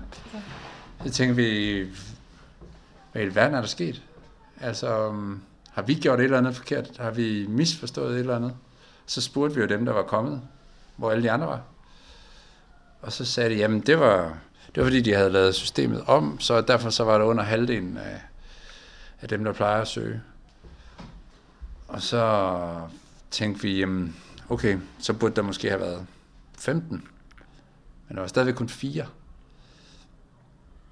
Så 1.06 1.12
tænker 1.12 1.36
vi, 1.36 1.80
hvad 3.12 3.22
i 3.22 3.36
verden 3.36 3.56
er 3.56 3.62
der 3.62 3.68
sket? 3.68 4.02
Altså, 4.62 5.08
um, 5.08 5.44
har 5.72 5.82
vi 5.82 5.94
gjort 5.94 6.20
et 6.20 6.24
eller 6.24 6.38
andet 6.38 6.56
forkert? 6.56 6.98
Har 6.98 7.12
vi 7.12 7.46
misforstået 7.50 8.14
et 8.14 8.20
eller 8.20 8.36
andet? 8.36 8.56
Så 9.06 9.22
spurgte 9.22 9.56
vi 9.56 9.62
jo 9.62 9.68
dem, 9.68 9.86
der 9.86 9.94
var 9.94 10.04
kommet, 10.04 10.42
hvor 10.96 11.12
alle 11.12 11.24
de 11.24 11.32
andre 11.32 11.48
var. 11.48 11.62
Og 13.02 13.12
så 13.12 13.26
sagde 13.26 13.50
de, 13.50 13.56
jamen 13.56 13.82
det 13.82 14.00
var, 14.00 14.38
det 14.76 14.78
var 14.78 14.84
fordi, 14.84 15.02
de 15.02 15.14
havde 15.14 15.30
lavet 15.30 15.56
systemet 15.56 16.04
om, 16.08 16.40
så 16.40 16.62
derfor 16.62 16.90
så 16.90 17.04
var 17.04 17.18
det 17.18 17.26
under 17.26 17.44
halvdelen 17.44 17.98
af, 17.98 18.22
af 19.22 19.30
dem, 19.30 19.44
der 19.44 19.54
plejer 19.54 19.82
at 19.82 19.88
søge. 19.88 20.22
Og 21.90 22.02
så 22.02 22.82
tænkte 23.32 23.62
vi, 23.62 23.80
jamen, 23.80 24.16
okay, 24.50 24.78
så 25.00 25.14
burde 25.14 25.36
der 25.36 25.42
måske 25.42 25.70
have 25.70 25.82
været 25.82 26.06
15. 26.58 27.08
Men 28.08 28.16
der 28.16 28.22
var 28.22 28.28
stadigvæk 28.28 28.56
kun 28.56 28.70
fire. 28.70 29.06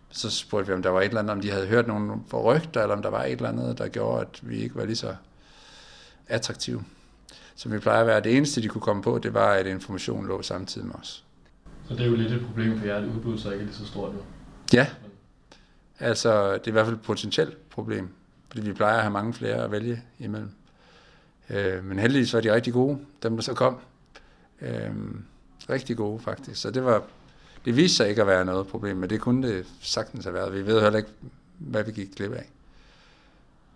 Så 0.09 0.29
spurgte 0.29 0.67
vi, 0.67 0.73
om 0.73 0.81
der 0.81 0.89
var 0.89 1.01
et 1.01 1.05
eller 1.05 1.19
andet, 1.19 1.31
om 1.31 1.41
de 1.41 1.51
havde 1.51 1.67
hørt 1.67 1.87
nogle 1.87 2.11
forrygter, 2.27 2.81
eller 2.81 2.95
om 2.95 3.01
der 3.01 3.09
var 3.09 3.23
et 3.23 3.31
eller 3.31 3.49
andet, 3.49 3.77
der 3.77 3.87
gjorde, 3.87 4.21
at 4.21 4.49
vi 4.49 4.57
ikke 4.57 4.75
var 4.75 4.85
lige 4.85 4.95
så 4.95 5.15
attraktive. 6.27 6.83
Som 7.55 7.71
vi 7.71 7.79
plejer 7.79 8.01
at 8.01 8.07
være. 8.07 8.21
Det 8.21 8.37
eneste, 8.37 8.61
de 8.61 8.67
kunne 8.67 8.81
komme 8.81 9.03
på, 9.03 9.19
det 9.19 9.33
var, 9.33 9.51
at 9.51 9.67
informationen 9.67 10.27
lå 10.27 10.41
samtidig 10.41 10.87
med 10.87 10.95
os. 10.95 11.23
Så 11.87 11.93
det 11.93 12.01
er 12.01 12.05
jo 12.05 12.15
lidt 12.15 12.31
et 12.31 12.45
problem 12.45 12.79
for 12.79 12.85
jer, 12.85 12.95
at 12.95 13.03
udbuddet 13.03 13.41
så 13.41 13.51
ikke 13.51 13.61
er 13.61 13.65
lige 13.65 13.75
så 13.77 13.87
stort 13.87 14.13
nu? 14.13 14.19
Ja. 14.73 14.87
Altså, 15.99 16.53
det 16.53 16.63
er 16.63 16.67
i 16.67 16.71
hvert 16.71 16.85
fald 16.85 16.95
et 16.95 17.01
potentielt 17.01 17.69
problem. 17.69 18.09
Fordi 18.47 18.61
vi 18.61 18.73
plejer 18.73 18.95
at 18.95 19.01
have 19.01 19.11
mange 19.11 19.33
flere 19.33 19.63
at 19.63 19.71
vælge 19.71 20.01
imellem. 20.19 20.51
Øh, 21.49 21.83
men 21.83 21.99
heldigvis 21.99 22.33
var 22.33 22.41
de 22.41 22.53
rigtig 22.53 22.73
gode, 22.73 22.99
dem 23.23 23.35
der 23.35 23.43
så 23.43 23.53
kom. 23.53 23.79
Øh, 24.61 24.91
rigtig 25.69 25.97
gode 25.97 26.19
faktisk. 26.19 26.61
Så 26.61 26.71
det 26.71 26.85
var, 26.85 27.03
det 27.65 27.75
viste 27.75 27.97
sig 27.97 28.09
ikke 28.09 28.21
at 28.21 28.27
være 28.27 28.45
noget 28.45 28.67
problem, 28.67 28.97
men 28.97 29.09
det 29.09 29.21
kunne 29.21 29.47
det 29.47 29.65
sagtens 29.81 30.25
have 30.25 30.33
været. 30.33 30.53
Vi 30.53 30.65
ved 30.65 30.81
heller 30.81 30.97
ikke, 30.97 31.11
hvad 31.57 31.83
vi 31.83 31.91
gik 31.91 32.15
glip 32.15 32.33
af. 32.33 32.49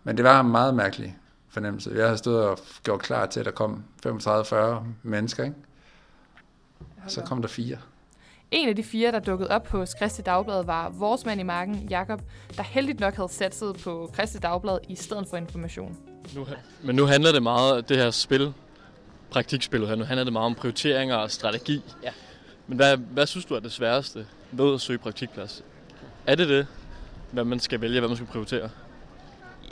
Men 0.03 0.17
det 0.17 0.25
var 0.25 0.39
en 0.39 0.51
meget 0.51 0.75
mærkelig 0.75 1.17
fornemmelse. 1.49 1.91
Jeg 1.95 2.05
havde 2.05 2.17
stået 2.17 2.43
og 2.43 2.59
gjort 2.83 2.99
klar 2.99 3.25
til, 3.25 3.39
at 3.39 3.45
der 3.45 3.51
kom 3.51 3.83
35-40 4.05 4.83
mennesker, 5.03 5.43
ikke? 5.43 5.55
så 7.07 7.21
kom 7.21 7.41
der 7.41 7.49
fire. 7.49 7.77
En 8.51 8.69
af 8.69 8.75
de 8.75 8.83
fire, 8.83 9.11
der 9.11 9.19
dukkede 9.19 9.49
op 9.49 9.63
på 9.63 9.85
Kristi 9.99 10.21
Dagblad, 10.21 10.63
var 10.63 10.89
vores 10.89 11.25
mand 11.25 11.39
i 11.39 11.43
marken, 11.43 11.87
Jakob, 11.89 12.21
der 12.57 12.63
heldigt 12.63 12.99
nok 12.99 13.15
havde 13.15 13.29
satset 13.31 13.81
på 13.83 14.09
Kristi 14.13 14.37
Dagblad 14.37 14.77
i 14.89 14.95
stedet 14.95 15.27
for 15.29 15.37
information. 15.37 16.10
Nu, 16.35 16.47
men 16.81 16.95
nu 16.95 17.05
handler 17.05 17.31
det 17.31 17.43
meget, 17.43 17.89
det 17.89 17.97
her 17.97 18.11
spil, 18.11 18.53
praktikspillet 19.31 19.89
her, 19.89 19.95
nu 19.95 20.03
handler 20.03 20.23
det 20.23 20.33
meget 20.33 20.45
om 20.45 20.55
prioriteringer 20.55 21.15
og 21.15 21.31
strategi. 21.31 21.81
Ja. 22.03 22.11
Men 22.67 22.75
hvad, 22.75 22.97
hvad 22.97 23.27
synes 23.27 23.45
du 23.45 23.55
er 23.55 23.59
det 23.59 23.71
sværeste 23.71 24.25
ved 24.51 24.73
at 24.73 24.81
søge 24.81 24.99
praktikplads? 24.99 25.63
Er 26.27 26.35
det 26.35 26.49
det, 26.49 26.67
hvad 27.31 27.43
man 27.43 27.59
skal 27.59 27.81
vælge, 27.81 27.99
hvad 27.99 28.09
man 28.09 28.17
skal 28.17 28.27
prioritere? 28.27 28.69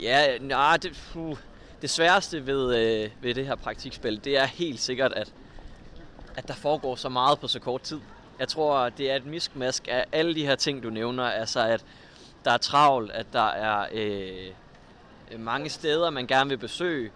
Ja, 0.00 0.38
nej, 0.38 0.76
det, 0.76 0.92
uh, 1.14 1.38
det 1.82 1.90
sværeste 1.90 2.46
ved, 2.46 2.76
øh, 2.76 3.10
ved 3.22 3.34
det 3.34 3.46
her 3.46 3.54
praktikspil, 3.54 4.24
det 4.24 4.38
er 4.38 4.44
helt 4.44 4.80
sikkert, 4.80 5.12
at, 5.12 5.32
at 6.36 6.48
der 6.48 6.54
foregår 6.54 6.96
så 6.96 7.08
meget 7.08 7.38
på 7.38 7.48
så 7.48 7.58
kort 7.58 7.82
tid. 7.82 8.00
Jeg 8.38 8.48
tror, 8.48 8.88
det 8.88 9.10
er 9.10 9.16
et 9.16 9.26
miskmask 9.26 9.88
af 9.88 10.04
alle 10.12 10.34
de 10.34 10.46
her 10.46 10.54
ting, 10.54 10.82
du 10.82 10.90
nævner. 10.90 11.24
Altså, 11.24 11.60
at 11.60 11.84
der 12.44 12.50
er 12.50 12.58
travlt, 12.58 13.10
at 13.10 13.26
der 13.32 13.48
er 13.48 13.86
øh, 13.92 14.52
Øh, 15.30 15.40
mange 15.40 15.70
steder, 15.70 16.10
man 16.10 16.26
gerne 16.26 16.50
vil 16.50 16.58
besøge, 16.58 17.10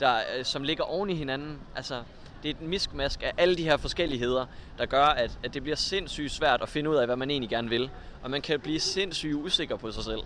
der, 0.00 0.20
øh, 0.36 0.44
som 0.44 0.62
ligger 0.62 0.84
oven 0.84 1.10
i 1.10 1.14
hinanden. 1.14 1.58
Altså, 1.76 2.02
det 2.42 2.50
er 2.50 2.54
et 2.54 2.60
miskmask 2.60 3.22
af 3.22 3.32
alle 3.36 3.56
de 3.56 3.62
her 3.62 3.76
forskelligheder, 3.76 4.46
der 4.78 4.86
gør, 4.86 5.04
at, 5.04 5.38
at 5.44 5.54
det 5.54 5.62
bliver 5.62 5.76
sindssygt 5.76 6.32
svært 6.32 6.62
at 6.62 6.68
finde 6.68 6.90
ud 6.90 6.96
af, 6.96 7.06
hvad 7.06 7.16
man 7.16 7.30
egentlig 7.30 7.50
gerne 7.50 7.68
vil. 7.68 7.90
Og 8.22 8.30
man 8.30 8.42
kan 8.42 8.60
blive 8.60 8.80
sindssygt 8.80 9.34
usikker 9.34 9.76
på 9.76 9.92
sig 9.92 10.04
selv. 10.04 10.20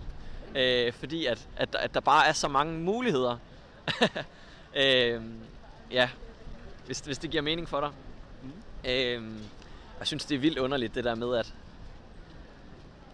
Øh, 0.55 0.93
fordi 0.93 1.25
at, 1.25 1.47
at, 1.57 1.75
at 1.75 1.93
der 1.93 1.99
bare 1.99 2.27
er 2.27 2.33
så 2.33 2.47
mange 2.47 2.79
muligheder. 2.79 3.37
øh, 4.83 5.21
ja, 5.91 6.09
hvis, 6.85 6.99
hvis 6.99 7.17
det 7.17 7.31
giver 7.31 7.43
mening 7.43 7.69
for 7.69 7.79
dig. 7.79 7.89
Mm. 8.43 8.89
Øh, 8.89 9.23
jeg 9.99 10.07
synes, 10.07 10.25
det 10.25 10.35
er 10.35 10.39
vildt 10.39 10.59
underligt, 10.59 10.95
det 10.95 11.03
der 11.03 11.15
med, 11.15 11.35
at, 11.35 11.53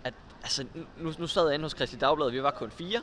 at 0.03 0.13
altså, 0.43 0.65
nu, 0.98 1.13
nu 1.17 1.27
sad 1.27 1.46
jeg 1.46 1.53
inde 1.53 1.65
hos 1.65 1.72
Christi 1.72 1.98
Dagblad, 1.98 2.31
vi 2.31 2.43
var 2.43 2.51
kun 2.51 2.72
fire, 2.72 3.01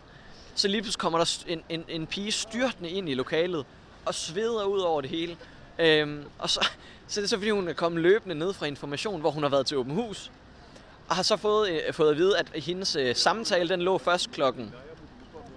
så 0.54 0.68
lige 0.68 0.82
pludselig 0.82 1.00
kommer 1.00 1.18
der 1.18 1.44
en, 1.46 1.62
en, 1.68 1.84
en 1.88 2.06
pige 2.06 2.32
styrtende 2.32 2.90
ind 2.90 3.08
i 3.08 3.14
lokalet, 3.14 3.66
og 4.04 4.14
sveder 4.14 4.64
ud 4.64 4.80
over 4.80 5.00
det 5.00 5.10
hele. 5.10 5.36
Øhm, 5.78 6.24
og 6.38 6.50
så, 6.50 6.60
så 7.08 7.20
det 7.20 7.26
er 7.26 7.28
så, 7.28 7.36
fordi 7.36 7.50
hun 7.50 7.68
er 7.68 7.72
kommet 7.72 8.02
løbende 8.02 8.34
ned 8.34 8.52
fra 8.52 8.66
information, 8.66 9.20
hvor 9.20 9.30
hun 9.30 9.42
har 9.42 9.50
været 9.50 9.66
til 9.66 9.76
åben 9.76 9.94
hus, 9.94 10.30
og 11.08 11.16
har 11.16 11.22
så 11.22 11.36
fået, 11.36 11.70
øh, 11.70 11.94
fået 11.94 12.10
at 12.10 12.16
vide, 12.16 12.38
at 12.38 12.50
hendes 12.54 12.96
øh, 12.96 13.16
samtale, 13.16 13.68
den 13.68 13.82
lå 13.82 13.98
først 13.98 14.30
klokken 14.30 14.74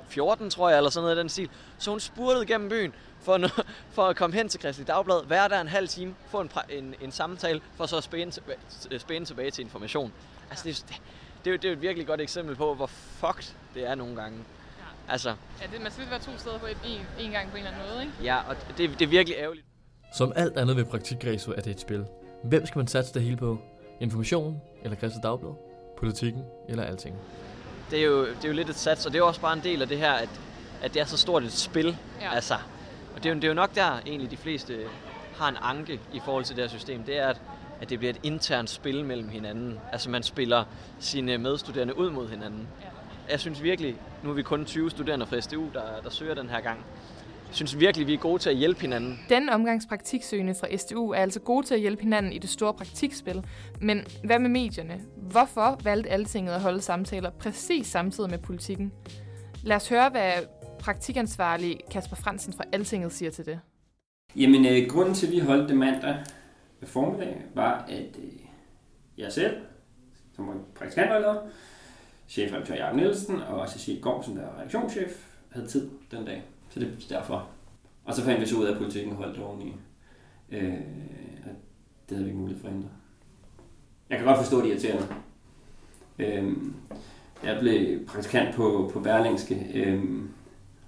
14, 0.09 0.49
tror 0.49 0.69
jeg, 0.69 0.77
eller 0.77 0.89
sådan 0.89 1.03
noget 1.03 1.15
i 1.15 1.19
den 1.19 1.29
stil. 1.29 1.49
Så 1.77 1.89
hun 1.89 1.99
spurtede 1.99 2.45
gennem 2.45 2.69
byen 2.69 2.93
for, 3.21 3.37
no, 3.37 3.47
for 3.95 4.07
at 4.07 4.15
komme 4.15 4.35
hen 4.35 4.49
til 4.49 4.59
Kristelig 4.59 4.87
Dagblad, 4.87 5.25
være 5.25 5.49
der 5.49 5.61
en 5.61 5.67
halv 5.67 5.87
time, 5.87 6.15
få 6.29 6.41
en, 6.41 6.49
en, 6.69 6.95
en 7.01 7.11
samtale, 7.11 7.61
for 7.75 7.85
så 7.85 7.97
at 7.97 8.03
spæne, 8.03 8.31
øh, 8.91 8.99
spæne 8.99 9.25
tilbage 9.25 9.51
til 9.51 9.61
information. 9.61 10.13
Altså, 10.49 10.63
det, 10.63 10.85
det, 11.45 11.53
er 11.53 11.57
det 11.57 11.65
er 11.65 11.69
jo 11.69 11.75
et 11.75 11.81
virkelig 11.81 12.07
godt 12.07 12.21
eksempel 12.21 12.55
på, 12.55 12.73
hvor 12.73 12.87
fucked 12.87 13.55
det 13.73 13.87
er 13.87 13.95
nogle 13.95 14.15
gange. 14.15 14.39
Altså. 15.09 15.29
Ja, 15.61 15.67
det, 15.73 15.81
man 15.81 15.91
skal 15.91 16.09
være 16.09 16.19
to 16.19 16.31
steder 16.37 16.57
på 16.57 16.65
en, 16.65 17.01
en 17.19 17.31
gang 17.31 17.51
på 17.51 17.57
en 17.57 17.63
eller 17.63 17.77
anden 17.77 17.91
måde, 17.91 18.01
ikke? 18.01 18.13
Ja, 18.23 18.37
og 18.49 18.55
det, 18.77 18.89
det 18.99 19.01
er 19.01 19.07
virkelig 19.07 19.37
ærgerligt. 19.37 19.65
Som 20.13 20.33
alt 20.35 20.57
andet 20.57 20.75
ved 20.75 20.85
praktikgræset 20.85 21.53
er 21.57 21.61
det 21.61 21.71
et 21.71 21.79
spil. 21.79 22.05
Hvem 22.43 22.65
skal 22.65 22.79
man 22.79 22.87
satse 22.87 23.13
det 23.13 23.21
hele 23.21 23.37
på? 23.37 23.57
Information 23.99 24.61
eller 24.83 24.97
Christi 24.97 25.19
Dagblad? 25.23 25.53
Politikken 25.97 26.43
eller 26.69 26.83
alting? 26.83 27.15
Det 27.91 27.99
er, 27.99 28.03
jo, 28.03 28.25
det 28.25 28.43
er 28.43 28.47
jo 28.47 28.53
lidt 28.53 28.69
et 28.69 28.75
sats, 28.75 29.05
og 29.05 29.11
det 29.11 29.17
er 29.17 29.21
jo 29.23 29.27
også 29.27 29.41
bare 29.41 29.53
en 29.53 29.63
del 29.63 29.81
af 29.81 29.87
det 29.87 29.97
her, 29.97 30.11
at, 30.11 30.29
at 30.81 30.93
det 30.93 31.01
er 31.01 31.05
så 31.05 31.17
stort 31.17 31.43
et 31.43 31.51
spil. 31.51 31.97
Ja. 32.21 32.33
Altså, 32.35 32.53
og 33.15 33.23
det 33.23 33.25
er, 33.25 33.29
jo, 33.29 33.35
det 33.35 33.43
er 33.43 33.47
jo 33.47 33.53
nok 33.53 33.75
der 33.75 33.99
egentlig 34.05 34.31
de 34.31 34.37
fleste 34.37 34.79
har 35.37 35.49
en 35.49 35.57
anke 35.61 35.99
i 36.13 36.19
forhold 36.25 36.43
til 36.43 36.55
det 36.55 36.63
her 36.63 36.69
system. 36.69 37.03
Det 37.03 37.17
er, 37.17 37.27
at, 37.27 37.41
at 37.81 37.89
det 37.89 37.99
bliver 37.99 38.13
et 38.13 38.19
internt 38.23 38.69
spil 38.69 39.05
mellem 39.05 39.29
hinanden. 39.29 39.79
Altså 39.91 40.09
man 40.09 40.23
spiller 40.23 40.63
sine 40.99 41.37
medstuderende 41.37 41.97
ud 41.97 42.09
mod 42.09 42.29
hinanden. 42.29 42.67
Ja. 42.81 42.87
Jeg 43.31 43.39
synes 43.39 43.63
virkelig, 43.63 43.95
nu 44.23 44.29
er 44.29 44.33
vi 44.33 44.41
kun 44.41 44.65
20 44.65 44.89
studerende 44.89 45.25
fra 45.25 45.41
SDU, 45.41 45.65
der, 45.73 46.01
der 46.03 46.09
søger 46.09 46.35
den 46.35 46.49
her 46.49 46.61
gang. 46.61 46.79
synes 47.51 47.79
virkelig, 47.79 48.07
vi 48.07 48.13
er 48.13 48.17
gode 48.17 48.41
til 48.41 48.49
at 48.49 48.55
hjælpe 48.55 48.81
hinanden. 48.81 49.19
Den 49.29 49.49
omgangspraktiksøgende 49.49 50.55
fra 50.55 50.77
SDU 50.77 51.11
er 51.11 51.17
altså 51.17 51.39
gode 51.39 51.65
til 51.65 51.73
at 51.73 51.79
hjælpe 51.79 52.03
hinanden 52.03 52.33
i 52.33 52.37
det 52.37 52.49
store 52.49 52.73
praktikspil. 52.73 53.45
Men 53.81 54.05
hvad 54.23 54.39
med 54.39 54.49
medierne? 54.49 55.01
Hvorfor 55.17 55.79
valgte 55.83 56.09
Altinget 56.09 56.53
at 56.53 56.61
holde 56.61 56.81
samtaler 56.81 57.29
præcis 57.29 57.87
samtidig 57.87 58.29
med 58.29 58.37
politikken? 58.37 58.91
Lad 59.63 59.75
os 59.75 59.89
høre, 59.89 60.09
hvad 60.09 60.31
praktikansvarlig 60.79 61.79
Kasper 61.91 62.15
Fransen 62.15 62.53
fra 62.53 62.63
Altinget 62.71 63.11
siger 63.11 63.31
til 63.31 63.45
det. 63.45 63.59
Jamen, 64.35 64.65
øh, 64.65 64.89
grunden 64.89 65.13
til, 65.13 65.27
at 65.27 65.33
vi 65.33 65.39
holdt 65.39 65.69
det 65.69 65.77
mandag 65.77 66.15
formiddag, 66.83 67.41
var, 67.55 67.85
at 67.89 68.17
øh, 68.23 68.39
jeg 69.17 69.31
selv, 69.31 69.57
som 70.35 70.47
var 70.47 70.53
praktikantvejleder, 70.75 71.35
chefredaktør 72.27 72.75
Jacob 72.75 72.95
Nielsen 72.95 73.41
og 73.41 73.69
Cecilie 73.69 74.01
Gård, 74.01 74.23
som 74.23 74.35
der 74.35 74.41
er 74.41 74.57
redaktionschef, 74.57 75.27
havde 75.49 75.67
tid 75.67 75.89
den 76.11 76.25
dag. 76.25 76.43
Så 76.69 76.79
det 76.79 76.87
er 76.87 77.19
derfor. 77.19 77.49
Og 78.05 78.13
så 78.13 78.23
fandt 78.23 78.41
vi 78.41 78.45
så 78.45 78.57
ud 78.57 78.65
af, 78.65 78.71
at 78.71 78.77
politikken 78.77 79.15
holdt 79.15 79.39
oveni. 79.39 79.75
Øh, 80.51 80.73
og 81.45 81.51
det 82.09 82.17
havde 82.17 82.23
vi 82.23 82.29
ikke 82.29 82.39
mulighed 82.39 82.61
for 82.61 82.67
at 82.67 82.73
ændre. 82.73 82.89
Jeg 84.09 84.17
kan 84.17 84.27
godt 84.27 84.37
forstå 84.37 84.61
det 84.61 84.69
irriterende. 84.69 85.07
Øh, 86.19 86.53
jeg 87.43 87.57
blev 87.59 88.05
praktikant 88.05 88.55
på, 88.55 88.89
på 88.93 88.99
Berlingske. 88.99 89.67
Øh, 89.73 90.03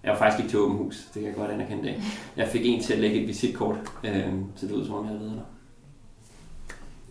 jeg 0.03 0.12
var 0.12 0.17
faktisk 0.17 0.39
ikke 0.39 0.51
til 0.51 0.60
åben 0.60 0.77
hus, 0.77 1.05
det 1.13 1.13
kan 1.13 1.25
jeg 1.25 1.36
godt 1.36 1.51
anerkende 1.51 1.84
dag. 1.84 2.01
Jeg 2.38 2.48
fik 2.48 2.62
en 2.65 2.81
til 2.81 2.93
at 2.93 3.00
lægge 3.00 3.22
et 3.22 3.27
visitkort, 3.27 3.77
øh, 4.03 4.34
så 4.55 4.67
det 4.67 4.74
ud 4.74 4.86
som 4.86 4.96
om 4.96 5.03
jeg 5.03 5.10
havde 5.10 5.22
været 5.22 5.36
der. 5.36 5.43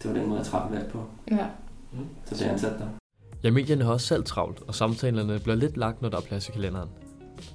Det 0.02 0.10
var 0.10 0.16
den 0.18 0.28
måde, 0.28 0.38
jeg 0.38 0.46
træffede 0.46 0.78
valg 0.78 0.90
på. 0.90 1.04
Ja. 1.30 1.46
Så 2.24 2.34
det 2.34 2.46
er 2.46 2.52
ansat 2.52 2.78
der. 2.78 2.97
Ja, 3.42 3.50
medierne 3.50 3.84
har 3.84 3.92
også 3.92 4.06
selv 4.06 4.24
travlt, 4.24 4.62
og 4.66 4.74
samtalerne 4.74 5.40
bliver 5.40 5.56
lidt 5.56 5.76
lagt, 5.76 6.02
når 6.02 6.08
der 6.08 6.16
er 6.16 6.20
plads 6.20 6.48
i 6.48 6.52
kalenderen. 6.52 6.88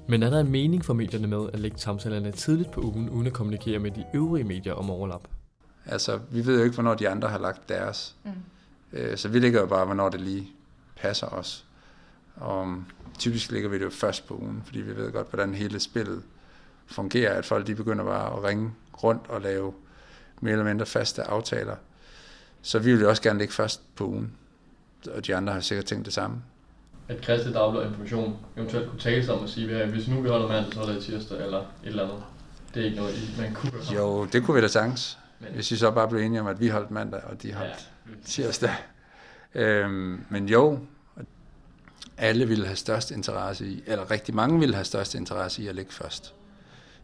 Men 0.08 0.24
er 0.24 0.30
der 0.30 0.40
en 0.40 0.52
mening 0.52 0.86
for 0.86 0.94
medierne 0.94 1.28
med 1.28 1.50
at 1.54 1.60
lægge 1.60 1.78
samtalerne 1.78 2.32
tidligt 2.32 2.72
på 2.72 2.82
ugen, 2.82 3.10
uden 3.10 3.28
at 3.28 3.34
kommunikere 3.34 3.80
med 3.80 3.92
de 3.92 4.06
øvrige 4.14 4.44
medier 4.44 4.74
om 4.74 4.90
overlap? 4.90 5.28
Altså, 5.86 6.20
vi 6.32 6.46
ved 6.46 6.58
jo 6.58 6.64
ikke, 6.64 6.74
hvornår 6.74 6.94
de 6.94 7.10
andre 7.10 7.28
har 7.28 7.40
lagt 7.40 7.70
deres. 7.70 8.16
Mm. 8.24 8.32
Øh, 8.94 9.18
så 9.18 9.30
vi 9.30 9.40
ligger 9.40 9.60
jo 9.60 9.66
bare, 9.66 9.86
hvornår 9.86 10.10
det 10.10 10.22
lige 10.22 10.52
passer 10.96 11.28
os. 11.28 11.66
Og 12.36 12.76
typisk 13.20 13.52
ligger 13.52 13.70
vi 13.70 13.80
det 13.80 13.86
jo 13.86 13.90
først 13.90 14.28
på 14.28 14.36
ugen, 14.36 14.62
fordi 14.66 14.82
vi 14.82 14.96
ved 14.96 15.12
godt, 15.12 15.30
hvordan 15.30 15.54
hele 15.54 15.80
spillet 15.80 16.24
fungerer, 16.88 17.34
at 17.34 17.46
folk 17.46 17.68
de 17.68 17.76
begynder 17.76 18.04
bare 18.04 18.38
at 18.38 18.44
ringe 18.44 18.72
rundt 19.04 19.22
og 19.30 19.42
lave 19.42 19.74
mere 20.42 20.52
eller 20.52 20.66
mindre 20.66 20.86
faste 20.86 21.24
aftaler. 21.24 21.76
Så 22.62 22.80
vi 22.80 22.92
vil 22.92 23.02
jo 23.02 23.10
også 23.10 23.22
gerne 23.22 23.40
ligge 23.40 23.54
først 23.54 23.96
på 23.96 24.08
ugen, 24.08 24.34
og 25.08 25.28
de 25.28 25.36
andre 25.36 25.54
har 25.54 25.60
sikkert 25.60 25.86
tænkt 25.86 26.06
det 26.06 26.14
samme. 26.14 26.42
At 27.08 27.24
Christi 27.24 27.52
Dagblad 27.54 27.88
Information 27.88 28.38
eventuelt 28.58 28.90
kunne 28.90 29.00
tale 29.00 29.26
sig 29.26 29.34
om 29.34 29.44
at 29.44 29.50
sige, 29.50 29.82
at 29.82 29.90
hvis 29.90 30.08
nu 30.08 30.22
vi 30.22 30.30
holder 30.30 30.48
mandag, 30.48 30.74
så 30.74 30.80
holder 30.80 30.94
det 30.94 31.04
tirsdag 31.04 31.44
eller 31.44 31.58
et 31.60 31.66
eller 31.84 32.04
andet. 32.04 32.24
Det 32.74 32.82
er 32.82 32.86
ikke 32.86 32.98
noget, 32.98 33.14
I- 33.16 33.42
man 33.42 33.54
kunne 33.54 33.72
gøre. 33.72 33.82
Jo, 33.96 34.26
det 34.26 34.44
kunne 34.44 34.56
vi 34.56 34.62
da 34.62 34.68
sagtens. 34.68 35.18
Hvis 35.54 35.72
I 35.72 35.78
så 35.78 35.92
bare 35.92 36.08
blev 36.08 36.22
enige 36.22 36.42
om, 36.42 36.48
at 36.48 36.60
vi 36.60 36.68
holdt 36.68 36.92
mandag, 36.92 37.22
og 37.24 37.42
de 37.44 37.54
holdt 37.54 37.90
ja. 38.08 38.12
tirsdag. 38.26 38.76
Øhm, 39.56 40.26
men 40.30 40.50
jo, 40.50 40.80
alle 42.18 42.48
ville 42.48 42.66
have 42.66 42.76
størst 42.76 43.12
interesse 43.12 43.68
i, 43.68 43.84
eller 43.86 44.12
rigtig 44.12 44.36
mange 44.36 44.60
ville 44.60 44.76
have 44.76 44.86
størst 44.86 45.16
interesse 45.16 45.64
i 45.64 45.68
at 45.68 45.76
ligge 45.76 45.92
først. 45.94 46.34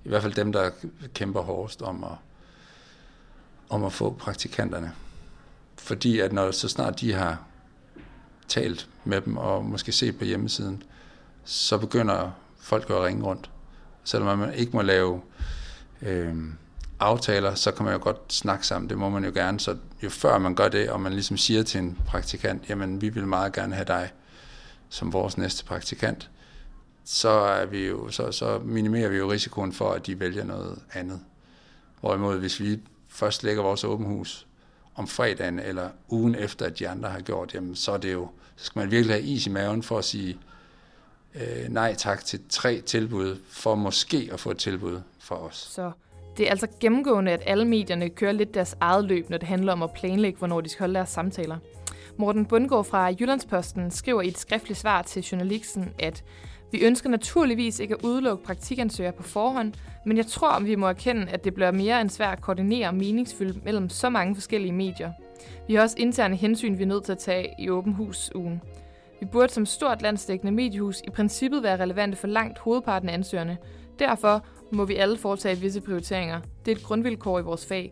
I 0.05 0.09
hvert 0.09 0.21
fald 0.21 0.33
dem, 0.33 0.51
der 0.51 0.69
kæmper 1.13 1.41
hårdest 1.41 1.81
om 1.81 2.03
at, 2.03 2.11
om 3.69 3.83
at 3.83 3.93
få 3.93 4.15
praktikanterne. 4.19 4.91
Fordi 5.77 6.19
at 6.19 6.33
når 6.33 6.51
så 6.51 6.69
snart 6.69 6.99
de 7.01 7.13
har 7.13 7.43
talt 8.49 8.89
med 9.05 9.21
dem 9.21 9.37
og 9.37 9.65
måske 9.65 9.91
set 9.91 10.17
på 10.17 10.25
hjemmesiden, 10.25 10.83
så 11.45 11.77
begynder 11.77 12.31
folk 12.59 12.89
jo 12.89 12.97
at 12.97 13.03
ringe 13.03 13.23
rundt. 13.23 13.49
Selvom 14.03 14.39
man 14.39 14.53
ikke 14.53 14.71
må 14.71 14.81
lave 14.81 15.21
øh, 16.01 16.35
aftaler, 16.99 17.55
så 17.55 17.71
kan 17.71 17.85
man 17.85 17.93
jo 17.93 17.99
godt 18.03 18.33
snakke 18.33 18.67
sammen. 18.67 18.89
Det 18.89 18.97
må 18.97 19.09
man 19.09 19.25
jo 19.25 19.31
gerne. 19.33 19.59
Så 19.59 19.77
jo 20.03 20.09
før 20.09 20.37
man 20.37 20.55
gør 20.55 20.67
det, 20.67 20.89
og 20.89 21.01
man 21.01 21.13
ligesom 21.13 21.37
siger 21.37 21.63
til 21.63 21.79
en 21.79 21.97
praktikant, 22.05 22.69
jamen 22.69 23.01
vi 23.01 23.09
vil 23.09 23.27
meget 23.27 23.53
gerne 23.53 23.75
have 23.75 23.85
dig 23.85 24.11
som 24.89 25.13
vores 25.13 25.37
næste 25.37 25.65
praktikant, 25.65 26.29
så, 27.05 27.29
er 27.29 27.65
vi 27.65 27.87
jo, 27.87 28.09
så, 28.09 28.31
så 28.31 28.59
minimerer 28.59 29.09
vi 29.09 29.17
jo 29.17 29.31
risikoen 29.31 29.73
for, 29.73 29.91
at 29.91 30.07
de 30.07 30.19
vælger 30.19 30.43
noget 30.43 30.79
andet. 30.93 31.19
Hvorimod, 31.99 32.39
hvis 32.39 32.59
vi 32.59 32.79
først 33.07 33.43
lægger 33.43 33.63
vores 33.63 33.83
åbenhus 33.83 34.47
om 34.99 35.07
fredagen 35.07 35.59
eller 35.59 35.89
ugen 36.09 36.35
efter, 36.35 36.65
at 36.65 36.79
de 36.79 36.89
andre 36.89 37.09
har 37.09 37.19
gjort, 37.19 37.53
jamen 37.55 37.75
så 37.75 37.91
er 37.91 37.97
det 37.97 38.13
jo, 38.13 38.29
så 38.55 38.65
skal 38.65 38.79
man 38.79 38.91
virkelig 38.91 39.15
have 39.15 39.23
is 39.23 39.47
i 39.47 39.49
maven 39.49 39.83
for 39.83 39.97
at 39.97 40.05
sige 40.05 40.37
øh, 41.35 41.69
nej 41.69 41.95
tak 41.95 42.25
til 42.25 42.39
tre 42.49 42.81
tilbud, 42.81 43.37
for 43.49 43.75
måske 43.75 44.29
at 44.33 44.39
få 44.39 44.51
et 44.51 44.57
tilbud 44.57 45.01
fra 45.19 45.35
os. 45.35 45.55
Så 45.55 45.91
det 46.37 46.45
er 46.45 46.51
altså 46.51 46.67
gennemgående, 46.79 47.31
at 47.31 47.43
alle 47.45 47.65
medierne 47.65 48.09
kører 48.09 48.31
lidt 48.31 48.53
deres 48.53 48.75
eget 48.79 49.05
løb, 49.05 49.29
når 49.29 49.37
det 49.37 49.47
handler 49.47 49.73
om 49.73 49.83
at 49.83 49.91
planlægge, 49.91 50.37
hvornår 50.37 50.61
de 50.61 50.69
skal 50.69 50.79
holde 50.79 50.95
deres 50.95 51.09
samtaler. 51.09 51.57
Morten 52.17 52.45
Bundgaard 52.45 52.85
fra 52.85 53.05
Jyllandsposten 53.19 53.91
skriver 53.91 54.21
i 54.21 54.27
et 54.27 54.37
skriftligt 54.37 54.79
svar 54.79 55.01
til 55.01 55.23
journalisten, 55.23 55.93
at 55.99 56.23
vi 56.71 56.79
ønsker 56.79 57.09
naturligvis 57.09 57.79
ikke 57.79 57.95
at 57.95 58.01
udelukke 58.03 58.43
praktikansøgere 58.43 59.13
på 59.13 59.23
forhånd, 59.23 59.73
men 60.05 60.17
jeg 60.17 60.25
tror, 60.25 60.59
vi 60.59 60.75
må 60.75 60.87
erkende, 60.87 61.27
at 61.29 61.43
det 61.43 61.53
bliver 61.53 61.71
mere 61.71 62.01
end 62.01 62.09
svært 62.09 62.37
at 62.37 62.43
koordinere 62.43 62.93
meningsfyldt 62.93 63.65
mellem 63.65 63.89
så 63.89 64.09
mange 64.09 64.35
forskellige 64.35 64.73
medier. 64.73 65.11
Vi 65.67 65.75
har 65.75 65.81
også 65.81 65.95
interne 65.99 66.35
hensyn, 66.35 66.77
vi 66.77 66.83
er 66.83 66.87
nødt 66.87 67.03
til 67.03 67.11
at 67.11 67.17
tage 67.17 67.53
i 67.59 67.69
åben 67.69 67.93
hus 67.93 68.31
ugen. 68.35 68.61
Vi 69.19 69.25
burde 69.25 69.53
som 69.53 69.65
stort 69.65 70.01
landsdækkende 70.01 70.51
mediehus 70.51 71.01
i 71.07 71.09
princippet 71.09 71.63
være 71.63 71.79
relevante 71.79 72.17
for 72.17 72.27
langt 72.27 72.59
hovedparten 72.59 73.09
af 73.09 73.13
ansøgerne. 73.13 73.57
Derfor 73.99 74.45
må 74.71 74.85
vi 74.85 74.95
alle 74.95 75.17
foretage 75.17 75.57
visse 75.57 75.81
prioriteringer. 75.81 76.41
Det 76.65 76.71
er 76.71 76.75
et 76.75 76.83
grundvilkår 76.83 77.39
i 77.39 77.41
vores 77.41 77.65
fag. 77.65 77.91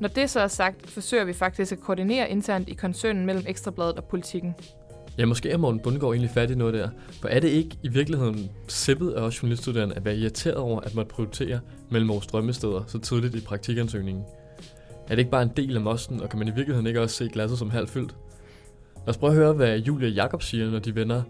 Når 0.00 0.08
det 0.08 0.30
så 0.30 0.40
er 0.40 0.48
sagt, 0.48 0.90
forsøger 0.90 1.24
vi 1.24 1.32
faktisk 1.32 1.72
at 1.72 1.80
koordinere 1.80 2.30
internt 2.30 2.68
i 2.68 2.74
koncernen 2.74 3.26
mellem 3.26 3.44
Ekstrabladet 3.46 3.96
og 3.96 4.04
politikken. 4.04 4.54
Ja, 5.18 5.26
måske 5.26 5.50
er 5.50 5.56
Morten 5.56 5.80
Bundgaard 5.80 6.12
egentlig 6.12 6.30
fat 6.30 6.50
i 6.50 6.54
noget 6.54 6.74
der. 6.74 6.88
For 7.20 7.28
er 7.28 7.40
det 7.40 7.48
ikke 7.48 7.78
i 7.82 7.88
virkeligheden 7.88 8.50
sippet 8.68 9.10
af 9.10 9.22
os 9.22 9.42
journaliststuderende 9.42 9.94
at 9.94 10.04
være 10.04 10.16
irriteret 10.16 10.56
over, 10.56 10.80
at 10.80 10.94
man 10.94 11.06
prioriterer 11.06 11.58
mellem 11.90 12.08
vores 12.08 12.26
drømmesteder 12.26 12.84
så 12.86 12.98
tidligt 12.98 13.34
i 13.34 13.40
praktikansøgningen? 13.40 14.24
Er 15.04 15.08
det 15.08 15.18
ikke 15.18 15.30
bare 15.30 15.42
en 15.42 15.52
del 15.56 15.76
af 15.76 15.82
mosten, 15.82 16.22
og 16.22 16.28
kan 16.28 16.38
man 16.38 16.48
i 16.48 16.50
virkeligheden 16.50 16.86
ikke 16.86 17.00
også 17.00 17.16
se 17.16 17.28
glasset 17.32 17.58
som 17.58 17.70
halvt 17.70 17.90
fyldt? 17.90 18.14
Lad 18.96 19.08
os 19.08 19.16
prøve 19.16 19.30
at 19.30 19.36
høre, 19.36 19.52
hvad 19.52 19.78
Julia 19.78 20.08
Jakob 20.08 20.42
siger, 20.42 20.70
når 20.70 20.78
de 20.78 20.94
vender 20.94 21.22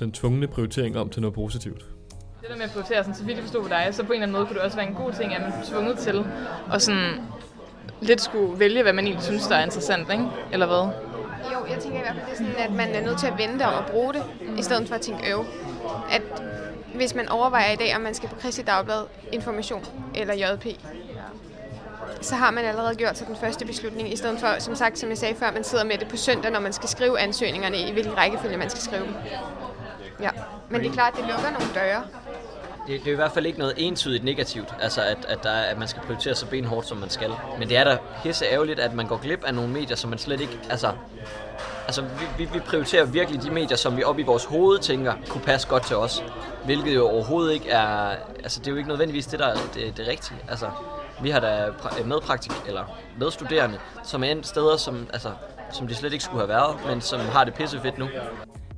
den 0.00 0.12
tvungne 0.12 0.46
prioritering 0.46 0.98
om 0.98 1.08
til 1.08 1.22
noget 1.22 1.34
positivt. 1.34 1.86
Det 2.40 2.48
der 2.48 2.56
med 2.56 2.64
at 2.64 2.70
prioritere, 2.70 3.02
sådan, 3.02 3.14
så 3.14 3.24
vidt 3.24 3.36
jeg 3.36 3.44
forstod 3.44 3.68
dig, 3.68 3.88
så 3.90 4.02
på 4.02 4.12
en 4.12 4.12
eller 4.12 4.22
anden 4.22 4.36
måde 4.36 4.46
kunne 4.46 4.54
det 4.54 4.62
også 4.62 4.76
være 4.76 4.88
en 4.88 4.94
god 4.94 5.12
ting, 5.12 5.34
at 5.34 5.42
man 5.42 5.50
er 5.50 5.64
tvunget 5.70 5.98
til 5.98 6.24
at 6.72 6.82
sådan 6.82 7.12
lidt 8.00 8.20
skulle 8.20 8.58
vælge, 8.58 8.82
hvad 8.82 8.92
man 8.92 9.04
egentlig 9.04 9.24
synes, 9.24 9.46
der 9.46 9.56
er 9.56 9.64
interessant, 9.64 10.12
ikke? 10.12 10.24
Eller 10.52 10.66
hvad? 10.66 11.03
Jo, 11.52 11.66
jeg 11.70 11.78
tænker 11.78 11.98
i 11.98 12.02
hvert 12.02 12.14
fald, 12.14 12.26
det 12.26 12.32
er 12.32 12.36
sådan, 12.36 12.56
at 12.58 12.72
man 12.72 12.94
er 12.94 13.00
nødt 13.00 13.18
til 13.18 13.26
at 13.26 13.38
vente 13.38 13.66
og 13.66 13.86
bruge 13.86 14.14
det, 14.14 14.22
i 14.58 14.62
stedet 14.62 14.88
for 14.88 14.94
at 14.94 15.00
tænke 15.00 15.30
øv. 15.30 15.44
At 16.10 16.22
hvis 16.94 17.14
man 17.14 17.28
overvejer 17.28 17.72
i 17.72 17.76
dag, 17.76 17.96
om 17.96 18.00
man 18.02 18.14
skal 18.14 18.28
på 18.28 18.34
Kristi 18.34 18.62
Dagblad, 18.62 19.02
Information 19.32 19.84
eller 20.14 20.34
JP, 20.34 20.66
så 22.20 22.34
har 22.34 22.50
man 22.50 22.64
allerede 22.64 22.94
gjort 22.94 23.18
sig 23.18 23.26
den 23.26 23.36
første 23.36 23.66
beslutning, 23.66 24.12
i 24.12 24.16
stedet 24.16 24.40
for, 24.40 24.48
som 24.58 24.74
sagt, 24.74 24.98
som 24.98 25.08
jeg 25.08 25.18
sagde 25.18 25.34
før, 25.34 25.52
man 25.52 25.64
sidder 25.64 25.84
med 25.84 25.98
det 25.98 26.08
på 26.08 26.16
søndag, 26.16 26.50
når 26.50 26.60
man 26.60 26.72
skal 26.72 26.88
skrive 26.88 27.20
ansøgningerne, 27.20 27.78
i 27.78 27.92
hvilken 27.92 28.16
rækkefølge 28.16 28.56
man 28.56 28.70
skal 28.70 28.82
skrive 28.82 29.04
dem. 29.04 29.14
Ja, 30.20 30.30
men 30.70 30.80
det 30.80 30.88
er 30.88 30.92
klart, 30.92 31.12
at 31.12 31.18
det 31.18 31.28
lukker 31.28 31.50
nogle 31.50 31.74
døre. 31.74 32.02
Det, 32.86 33.00
det 33.00 33.08
er 33.08 33.12
i 33.12 33.16
hvert 33.16 33.32
fald 33.32 33.46
ikke 33.46 33.58
noget 33.58 33.74
entydigt 33.76 34.24
negativt, 34.24 34.74
altså 34.80 35.00
at, 35.02 35.18
at, 35.28 35.42
der, 35.42 35.50
er- 35.50 35.70
at 35.70 35.78
man 35.78 35.88
skal 35.88 36.02
prioritere 36.02 36.34
så 36.34 36.46
benhårdt, 36.46 36.86
som 36.86 36.96
man 36.98 37.10
skal. 37.10 37.30
Men 37.58 37.68
det 37.68 37.76
er 37.76 37.84
da 37.84 37.98
pisse 38.22 38.44
ærgerligt, 38.46 38.80
at 38.80 38.94
man 38.94 39.06
går 39.06 39.16
glip 39.16 39.44
af 39.44 39.54
nogle 39.54 39.70
medier, 39.72 39.96
som 39.96 40.10
man 40.10 40.18
slet 40.18 40.40
ikke... 40.40 40.58
Altså, 40.70 40.92
altså 41.86 42.02
vi, 42.02 42.08
vi, 42.44 42.48
vi 42.52 42.58
prioriterer 42.60 43.04
virkelig 43.04 43.42
de 43.42 43.50
medier, 43.50 43.76
som 43.76 43.96
vi 43.96 44.02
op 44.04 44.18
i 44.18 44.22
vores 44.22 44.44
hoved 44.44 44.78
tænker 44.78 45.14
kunne 45.28 45.44
passe 45.44 45.68
godt 45.68 45.86
til 45.86 45.96
os. 45.96 46.24
Hvilket 46.64 46.94
jo 46.94 47.08
overhovedet 47.08 47.52
ikke 47.52 47.70
er... 47.70 48.16
Altså 48.42 48.60
det 48.60 48.66
er 48.66 48.70
jo 48.70 48.76
ikke 48.76 48.88
nødvendigvis 48.88 49.26
det, 49.26 49.38
der 49.38 49.46
er 49.46 49.56
det, 49.74 49.96
det 49.96 50.06
rigtige. 50.08 50.38
Altså, 50.48 50.66
vi 51.22 51.30
har 51.30 51.40
da 51.40 51.66
medpraktik, 52.04 52.52
eller 52.66 52.84
medstuderende, 53.18 53.78
som 54.02 54.24
er 54.24 54.28
endt 54.28 54.46
steder, 54.46 54.76
som, 54.76 55.06
altså, 55.12 55.30
som 55.72 55.88
de 55.88 55.94
slet 55.94 56.12
ikke 56.12 56.24
skulle 56.24 56.40
have 56.40 56.48
været, 56.48 56.76
men 56.88 57.00
som 57.00 57.20
har 57.20 57.44
det 57.44 57.54
pisse 57.54 57.80
fedt 57.80 57.98
nu. 57.98 58.08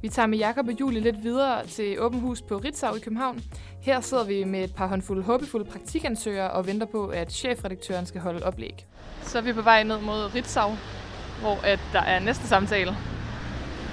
Vi 0.03 0.09
tager 0.09 0.27
med 0.27 0.39
Jakob 0.39 0.69
og 0.69 0.81
Julie 0.81 1.01
lidt 1.01 1.23
videre 1.23 1.67
til 1.67 2.01
Åben 2.01 2.21
Hus 2.21 2.43
på 2.43 2.57
Ritzau 2.57 2.95
i 2.95 2.99
København. 3.01 3.41
Her 3.81 4.01
sidder 4.01 4.25
vi 4.25 4.45
med 4.45 4.65
et 4.65 4.75
par 4.75 4.87
håndfulde 4.87 5.23
håbefulde 5.23 5.71
praktikansøgere 5.71 6.51
og 6.51 6.67
venter 6.67 6.87
på, 6.87 7.07
at 7.07 7.33
chefredaktøren 7.33 8.07
skal 8.07 8.21
holde 8.21 8.47
oplæg. 8.47 8.87
Så 9.23 9.39
er 9.39 9.43
vi 9.43 9.53
på 9.53 9.63
vej 9.63 9.83
ned 9.83 10.01
mod 10.01 10.35
Ritzau, 10.35 10.71
hvor 11.41 11.59
at 11.65 11.81
der 11.93 12.01
er 12.01 12.19
næste 12.21 12.49
samtale. 12.49 12.97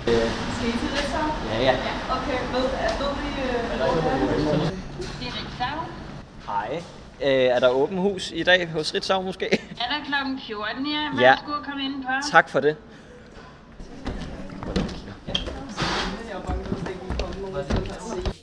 Skal 0.04 0.14
I 0.14 0.72
til 0.72 0.90
Ritzau? 0.98 1.28
Ja, 1.54 1.62
ja. 1.62 1.78
Okay, 2.12 2.40
ved, 2.54 2.62
ved 3.00 3.14
vi, 3.22 3.42
øh, 3.42 3.78
hvor 3.78 3.86
det 3.86 4.04
er? 4.04 4.70
Det 5.20 5.28
er 5.28 5.34
Ritzau. 5.40 5.86
Hej. 6.48 6.84
Øh, 7.24 7.56
er 7.56 7.60
der 7.60 7.70
åben 7.70 7.98
hus 7.98 8.32
i 8.36 8.44
dag 8.44 8.70
hos 8.72 8.94
Ritzau 8.94 9.22
måske? 9.22 9.46
Er 9.52 9.98
der 9.98 10.06
klokken 10.08 10.40
14, 10.48 10.86
ja? 10.86 10.92
Ja. 11.22 11.30
Værsgo 11.30 11.52
at 11.52 11.66
komme 11.66 11.84
ind 11.84 12.04
på. 12.04 12.10
tak 12.32 12.50
for 12.50 12.60
det. 12.60 12.76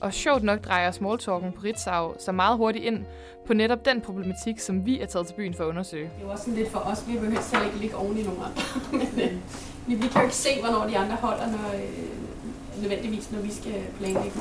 Og 0.01 0.13
sjovt 0.15 0.43
nok 0.43 0.65
drejer 0.65 0.91
smalltalken 0.91 1.53
på 1.53 1.61
Ritzau 1.65 2.15
så 2.19 2.33
meget 2.33 2.57
hurtigt 2.57 2.85
ind 2.85 3.05
på 3.47 3.55
netop 3.55 3.85
den 3.85 4.01
problematik, 4.01 4.61
som 4.61 4.87
vi 4.87 5.01
er 5.01 5.07
taget 5.07 5.27
til 5.27 5.35
byen 5.35 5.55
for 5.55 5.65
at 5.65 5.69
undersøge. 5.69 6.05
Det 6.05 6.23
er 6.23 6.27
jo 6.27 6.31
også 6.33 6.45
sådan 6.45 6.55
lidt 6.59 6.71
for 6.73 6.79
os. 6.79 7.05
Vi 7.09 7.13
vil 7.17 7.31
helst 7.31 7.51
heller 7.51 7.67
ikke 7.67 7.79
ligge 7.79 7.97
oven 7.97 8.19
i 8.19 8.23
nogen 8.23 8.41
andre. 8.49 8.63
Men, 8.99 9.21
øh, 9.25 9.33
vi, 9.87 9.95
vi 9.95 10.07
kan 10.09 10.17
jo 10.21 10.23
ikke 10.23 10.35
se, 10.35 10.49
hvornår 10.61 10.87
de 10.87 10.99
andre 10.99 11.17
holder, 11.17 11.47
når, 11.47 11.71
øh, 11.75 12.83
nødvendigvis, 12.83 13.33
når 13.33 13.41
vi 13.41 13.53
skal 13.53 13.75
planlægge. 13.99 14.33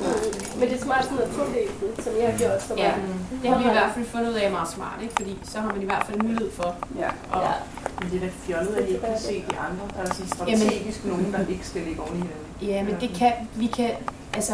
Men 0.58 0.68
det 0.68 0.72
er 0.78 0.82
smart 0.84 1.04
sådan 1.04 1.16
noget 1.18 1.32
todelt, 1.36 2.04
som 2.04 2.12
jeg 2.20 2.30
har 2.32 2.38
gjort. 2.38 2.62
Som 2.62 2.78
Ja, 2.78 2.84
er- 2.90 2.94
det 3.42 3.50
har 3.50 3.58
vi 3.58 3.64
i 3.64 3.72
hvert 3.72 3.92
fald 3.94 4.04
fundet 4.06 4.28
ud 4.28 4.34
af 4.34 4.46
er 4.46 4.50
meget 4.50 4.68
smart, 4.68 4.98
ikke? 5.02 5.14
fordi 5.18 5.38
så 5.42 5.60
har 5.60 5.68
man 5.72 5.82
i 5.82 5.84
hvert 5.84 6.06
fald 6.06 6.18
mulighed 6.22 6.50
for. 6.50 6.76
Ja. 6.98 7.10
Og, 7.32 7.42
ja. 7.42 7.52
Men 8.00 8.10
det 8.10 8.16
er 8.16 8.26
da 8.26 8.32
fjollet, 8.46 8.74
at 8.76 8.84
I 8.88 8.92
ikke 8.92 9.00
kan 9.06 9.18
se 9.18 9.34
de 9.50 9.56
andre. 9.66 9.84
Der 9.96 10.00
er 10.02 10.14
sådan 10.14 10.26
strategisk 10.36 11.04
nogen, 11.04 11.32
der 11.32 11.46
ikke 11.54 11.66
skal 11.66 11.82
ligge 11.82 12.00
oven 12.02 12.14
i 12.16 12.22
hinanden. 12.26 12.46
Ja, 12.62 12.82
men 12.88 12.94
det 13.00 13.10
kan, 13.18 13.32
vi 13.56 13.66
kan, 13.66 13.90
altså, 14.34 14.52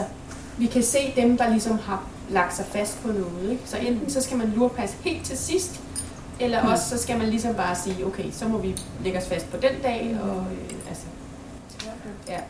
vi 0.59 0.67
kan 0.67 0.83
se 0.83 1.13
dem, 1.17 1.37
der 1.39 1.51
ligesom 1.51 1.79
har 1.79 2.03
lagt 2.31 2.57
sig 2.57 2.65
fast 2.67 3.03
på 3.03 3.09
noget. 3.09 3.51
Ikke? 3.51 3.63
Så 3.65 3.77
enten 3.77 4.11
så 4.11 4.21
skal 4.23 4.37
man 4.37 4.49
lurpasse 4.57 4.97
helt 5.01 5.25
til 5.27 5.39
sidst, 5.39 5.81
eller 6.41 6.63
Mm. 6.63 6.69
også 6.73 6.89
så 6.89 7.03
skal 7.03 7.19
man 7.19 7.29
ligesom 7.29 7.55
bare 7.55 7.77
sige, 7.77 8.07
okay, 8.07 8.31
så 8.33 8.49
må 8.49 8.59
vi 8.59 8.77
lægge 9.05 9.19
os 9.19 9.27
fast 9.29 9.51
på 9.51 9.57
den 9.57 9.83
dag, 9.83 10.19
og 10.23 10.37
øh, 10.37 10.89
altså, 10.89 11.05
ja. 12.29 12.41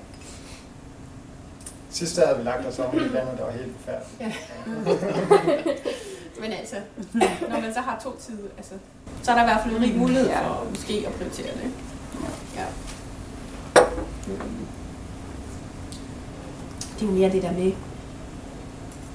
Sidst 1.90 2.16
havde 2.24 2.38
vi 2.38 2.44
lagt 2.44 2.66
os 2.66 2.78
om 2.78 2.94
i 2.94 2.96
et 2.96 3.14
andet, 3.14 3.38
der 3.38 3.44
var 3.44 3.52
helt 3.52 3.72
forfærdeligt. 3.78 4.20
Ja. 4.20 4.32
Men 6.40 6.52
altså, 6.52 6.76
når 7.50 7.60
man 7.60 7.74
så 7.74 7.80
har 7.80 8.00
to 8.04 8.16
tider, 8.20 8.48
altså, 8.56 8.72
så 9.22 9.30
er 9.30 9.34
der 9.34 9.42
i 9.42 9.46
hvert 9.46 9.62
fald 9.62 9.76
en 9.76 9.82
rig 9.82 9.96
mulighed 9.98 10.30
for 10.30 10.66
måske 10.70 11.04
at 11.06 11.12
prioritere 11.12 11.46
det. 11.54 11.62
ikke? 11.62 11.74
Ja. 12.56 12.64
Det 17.00 17.02
er 17.02 17.06
jo 17.06 17.12
mere 17.12 17.30
det 17.32 17.42
der 17.42 17.52
med, 17.52 17.72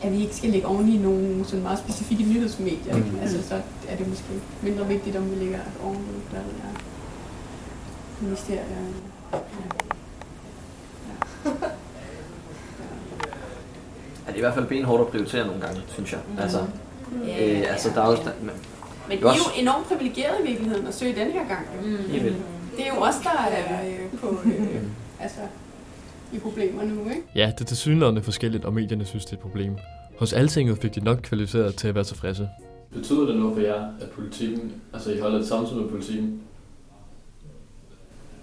at 0.03 0.11
vi 0.11 0.21
ikke 0.21 0.35
skal 0.35 0.49
lægge 0.49 0.67
oven 0.67 0.89
i 0.89 0.97
nogle 0.97 1.45
sådan 1.45 1.63
meget 1.63 1.79
specifikke 1.79 2.23
nyhedsmedier. 2.23 2.95
Ikke? 2.95 3.09
Mhm. 3.09 3.19
Altså, 3.19 3.47
så 3.47 3.55
er 3.87 3.95
det 3.95 4.07
måske 4.07 4.23
mindre 4.61 4.87
vigtigt, 4.87 5.15
om 5.15 5.31
vi 5.31 5.35
lægger 5.35 5.59
oven 5.83 5.97
i, 5.97 6.31
hvad 6.31 6.39
det 6.39 6.55
er, 6.63 6.79
ministerier. 8.21 8.63
Ja. 8.63 9.37
Ja, 14.27 14.27
det 14.27 14.33
er 14.33 14.37
i 14.37 14.39
hvert 14.39 14.53
fald 14.53 14.65
benhårdt 14.65 15.01
at 15.01 15.07
prioritere 15.07 15.45
nogle 15.47 15.61
gange, 15.61 15.81
synes 15.87 16.11
jeg. 16.11 16.19
Mhm. 16.29 16.39
Altså, 16.39 16.65
Ja, 17.27 17.51
øh, 17.51 17.71
altså 17.71 17.89
der 17.95 18.01
er 18.01 18.09
jo... 18.09 18.15
Der, 18.15 18.31
men, 18.41 18.51
Men 19.07 19.17
I 19.17 19.21
det 19.21 19.27
er 19.27 19.33
jo 19.33 19.61
enormt 19.61 19.87
privilegeret 19.87 20.35
i 20.43 20.47
virkeligheden 20.47 20.87
at 20.87 20.93
søge 20.95 21.15
den 21.15 21.31
her 21.31 21.47
gang. 21.47 21.67
Mm. 21.83 21.97
Det 22.77 22.87
er 22.87 22.95
jo 22.95 23.01
os, 23.01 23.15
der 23.23 23.29
er 23.29 23.87
øh, 23.89 24.19
på, 24.19 24.27
øh, 24.45 24.81
altså, 25.19 25.39
i 26.33 26.39
problemer 26.39 26.83
nu, 26.83 27.09
ikke? 27.09 27.23
Ja, 27.35 27.51
det 27.57 27.61
er 27.61 27.65
til 27.65 27.77
synligheden 27.77 28.23
forskelligt, 28.23 28.65
og 28.65 28.73
medierne 28.73 29.05
synes, 29.05 29.25
det 29.25 29.31
er 29.31 29.37
et 29.37 29.41
problem. 29.41 29.77
Hos 30.19 30.33
Altinget 30.33 30.77
fik 30.77 30.95
de 30.95 31.03
nok 31.03 31.17
kvalificeret 31.23 31.75
til 31.75 31.87
at 31.87 31.95
være 31.95 32.03
tilfredse. 32.03 32.49
Betyder 32.93 33.25
det 33.25 33.35
noget 33.35 33.53
for 33.55 33.61
jer, 33.61 33.87
at 34.01 34.09
politikken, 34.09 34.73
altså 34.93 35.11
I 35.11 35.19
holder 35.19 35.39
et 35.39 35.47
samtidig 35.47 35.81
med 35.81 35.89
politikken? 35.89 36.41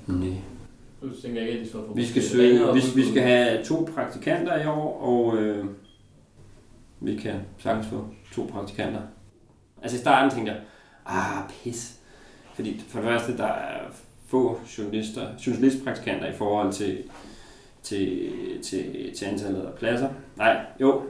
Nej. 0.06 0.34
Nu 1.02 1.08
tænker 1.22 1.40
jeg 1.40 1.48
ikke, 1.48 1.60
at 1.60 1.64
de 1.64 1.70
står 1.70 1.86
for 1.86 1.94
Vi 1.94 2.06
skal, 2.06 2.22
søge, 2.22 2.74
vi, 2.74 2.80
vi 2.94 3.10
skal 3.10 3.22
have 3.22 3.64
to 3.64 3.88
praktikanter 3.94 4.62
i 4.62 4.66
år, 4.66 5.00
og 5.02 5.36
øh, 5.36 5.64
vi 7.00 7.16
kan 7.16 7.34
sagtens 7.58 7.86
få 7.86 8.04
to 8.34 8.50
praktikanter. 8.52 9.00
Altså 9.82 9.96
i 9.96 10.00
starten 10.00 10.30
tænkte 10.30 10.52
jeg, 10.52 10.60
ah, 11.06 11.42
pis. 11.50 11.98
Fordi 12.54 12.80
for 12.88 13.00
det 13.00 13.08
første, 13.08 13.36
der 13.36 13.46
er 13.46 13.80
få 14.26 14.60
journalister, 14.78 15.28
journalistpraktikanter 15.46 16.26
i 16.26 16.36
forhold 16.36 16.72
til, 16.72 17.02
til, 17.88 18.32
til, 18.62 19.14
til 19.16 19.24
antallet 19.24 19.60
af 19.62 19.74
pladser. 19.74 20.08
Nej, 20.36 20.64
jo. 20.80 21.02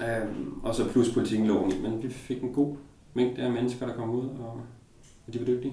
Øhm, 0.00 0.60
og 0.62 0.74
så 0.74 0.88
plus 0.88 1.10
politikken 1.14 1.46
lå 1.46 1.68
i. 1.68 1.78
Men 1.82 2.02
vi 2.02 2.08
fik 2.08 2.42
en 2.42 2.52
god 2.52 2.76
mængde 3.14 3.42
af 3.42 3.50
mennesker, 3.50 3.86
der 3.86 3.94
kom 3.94 4.10
ud, 4.10 4.28
og, 4.28 4.60
og 5.26 5.34
de 5.34 5.38
var 5.38 5.46
dygtige. 5.46 5.72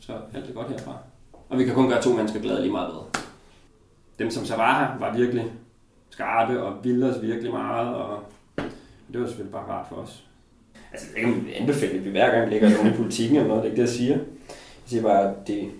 Så 0.00 0.12
alt 0.34 0.50
er 0.50 0.52
godt 0.52 0.70
herfra. 0.70 0.98
Og 1.48 1.58
vi 1.58 1.64
kan 1.64 1.74
kun 1.74 1.88
gøre 1.88 2.02
to 2.02 2.12
mennesker 2.12 2.40
glade 2.40 2.60
lige 2.60 2.72
meget 2.72 2.90
bedre. 2.92 3.04
Dem, 4.18 4.30
som 4.30 4.44
så 4.44 4.56
var 4.56 4.78
her, 4.78 4.98
var 4.98 5.16
virkelig 5.16 5.52
skarpe 6.10 6.62
og 6.62 6.84
ville 6.84 7.06
os 7.06 7.22
virkelig 7.22 7.52
meget, 7.52 7.94
og 7.94 8.22
det 9.12 9.20
var 9.20 9.26
selvfølgelig 9.26 9.52
bare 9.52 9.68
rart 9.68 9.86
for 9.88 9.96
os. 9.96 10.24
Altså, 10.92 11.06
det 11.14 11.22
kan 11.22 11.46
anbefale, 11.54 11.98
at 11.98 12.04
vi 12.04 12.10
hver 12.10 12.30
gang 12.30 12.50
lægger 12.50 12.70
nogen 12.70 12.92
i 12.92 12.96
politikken 12.96 13.36
eller 13.36 13.48
noget, 13.48 13.62
det 13.62 13.68
er 13.68 13.72
ikke 13.72 13.82
det, 13.82 13.88
jeg 13.88 13.96
siger. 13.96 14.16
Jeg 14.16 14.86
siger 14.86 15.02
bare, 15.02 15.30
at 15.30 15.46
det, 15.46 15.70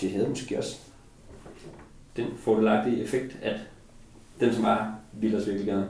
det 0.00 0.10
havde 0.10 0.28
måske 0.28 0.58
også 0.58 0.85
den 2.16 2.26
fordelagtige 2.36 3.02
effekt, 3.02 3.36
at 3.42 3.60
dem, 4.40 4.52
som 4.52 4.64
er, 4.64 4.76
vil 5.12 5.36
os 5.36 5.46
virkelig 5.46 5.66
gerne. 5.66 5.88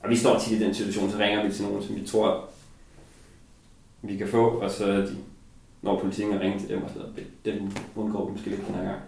Og 0.00 0.10
vi 0.10 0.16
står 0.16 0.38
tit 0.38 0.60
i 0.60 0.64
den 0.64 0.74
situation, 0.74 1.10
så 1.10 1.18
ringer 1.18 1.46
vi 1.46 1.52
til 1.52 1.64
nogen, 1.64 1.82
som 1.82 1.96
vi 1.96 2.06
tror, 2.06 2.48
vi 4.02 4.16
kan 4.16 4.28
få, 4.28 4.48
og 4.48 4.70
så 4.70 4.86
de, 4.86 5.16
når 5.82 6.00
politikken 6.00 6.40
ringer 6.40 6.58
til 6.58 6.68
dem, 6.68 6.82
og 6.82 6.90
så 6.90 7.22
dem 7.44 7.70
undgår 7.96 8.26
vi 8.26 8.32
måske 8.32 8.50
lidt 8.50 8.66
den 8.66 8.74
her 8.74 8.84
gang. 8.84 9.00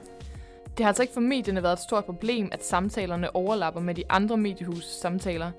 Det 0.76 0.84
har 0.84 0.88
altså 0.88 1.02
ikke 1.02 1.14
for 1.14 1.20
medierne 1.20 1.62
været 1.62 1.72
et 1.72 1.82
stort 1.82 2.04
problem, 2.04 2.48
at 2.52 2.66
samtalerne 2.66 3.36
overlapper 3.36 3.80
med 3.80 3.94
de 3.94 4.04
andre 4.08 4.36
mediehus 4.36 4.84
samtaler. 4.84 5.50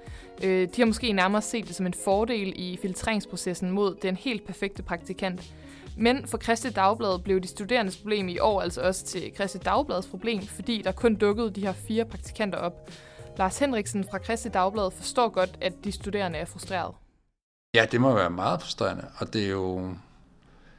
Øh, 0.43 0.67
de 0.75 0.81
har 0.81 0.85
måske 0.85 1.13
nærmere 1.13 1.41
set 1.41 1.67
det 1.67 1.75
som 1.75 1.85
en 1.85 1.93
fordel 1.93 2.53
i 2.55 2.79
filtreringsprocessen 2.81 3.71
mod 3.71 3.95
den 4.01 4.15
helt 4.15 4.45
perfekte 4.45 4.83
praktikant. 4.83 5.53
Men 5.97 6.27
for 6.27 6.37
Kristi 6.37 6.69
Dagblad 6.69 7.19
blev 7.19 7.41
de 7.41 7.47
studerendes 7.47 7.97
problem 7.97 8.29
i 8.29 8.39
år 8.39 8.61
altså 8.61 8.81
også 8.81 9.05
til 9.05 9.33
Kristi 9.35 9.57
Dagblads 9.57 10.07
problem, 10.07 10.41
fordi 10.41 10.81
der 10.81 10.91
kun 10.91 11.15
dukkede 11.15 11.51
de 11.51 11.61
her 11.61 11.73
fire 11.73 12.05
praktikanter 12.05 12.57
op. 12.57 12.91
Lars 13.37 13.59
Henriksen 13.59 14.05
fra 14.11 14.17
Kristi 14.17 14.49
Dagblad 14.49 14.91
forstår 14.91 15.29
godt, 15.29 15.57
at 15.61 15.73
de 15.83 15.91
studerende 15.91 16.39
er 16.39 16.45
frustreret. 16.45 16.95
Ja, 17.75 17.85
det 17.91 18.01
må 18.01 18.13
være 18.13 18.29
meget 18.29 18.61
frustrerende, 18.61 19.05
og 19.17 19.33
det 19.33 19.45
er 19.45 19.49
jo 19.49 19.95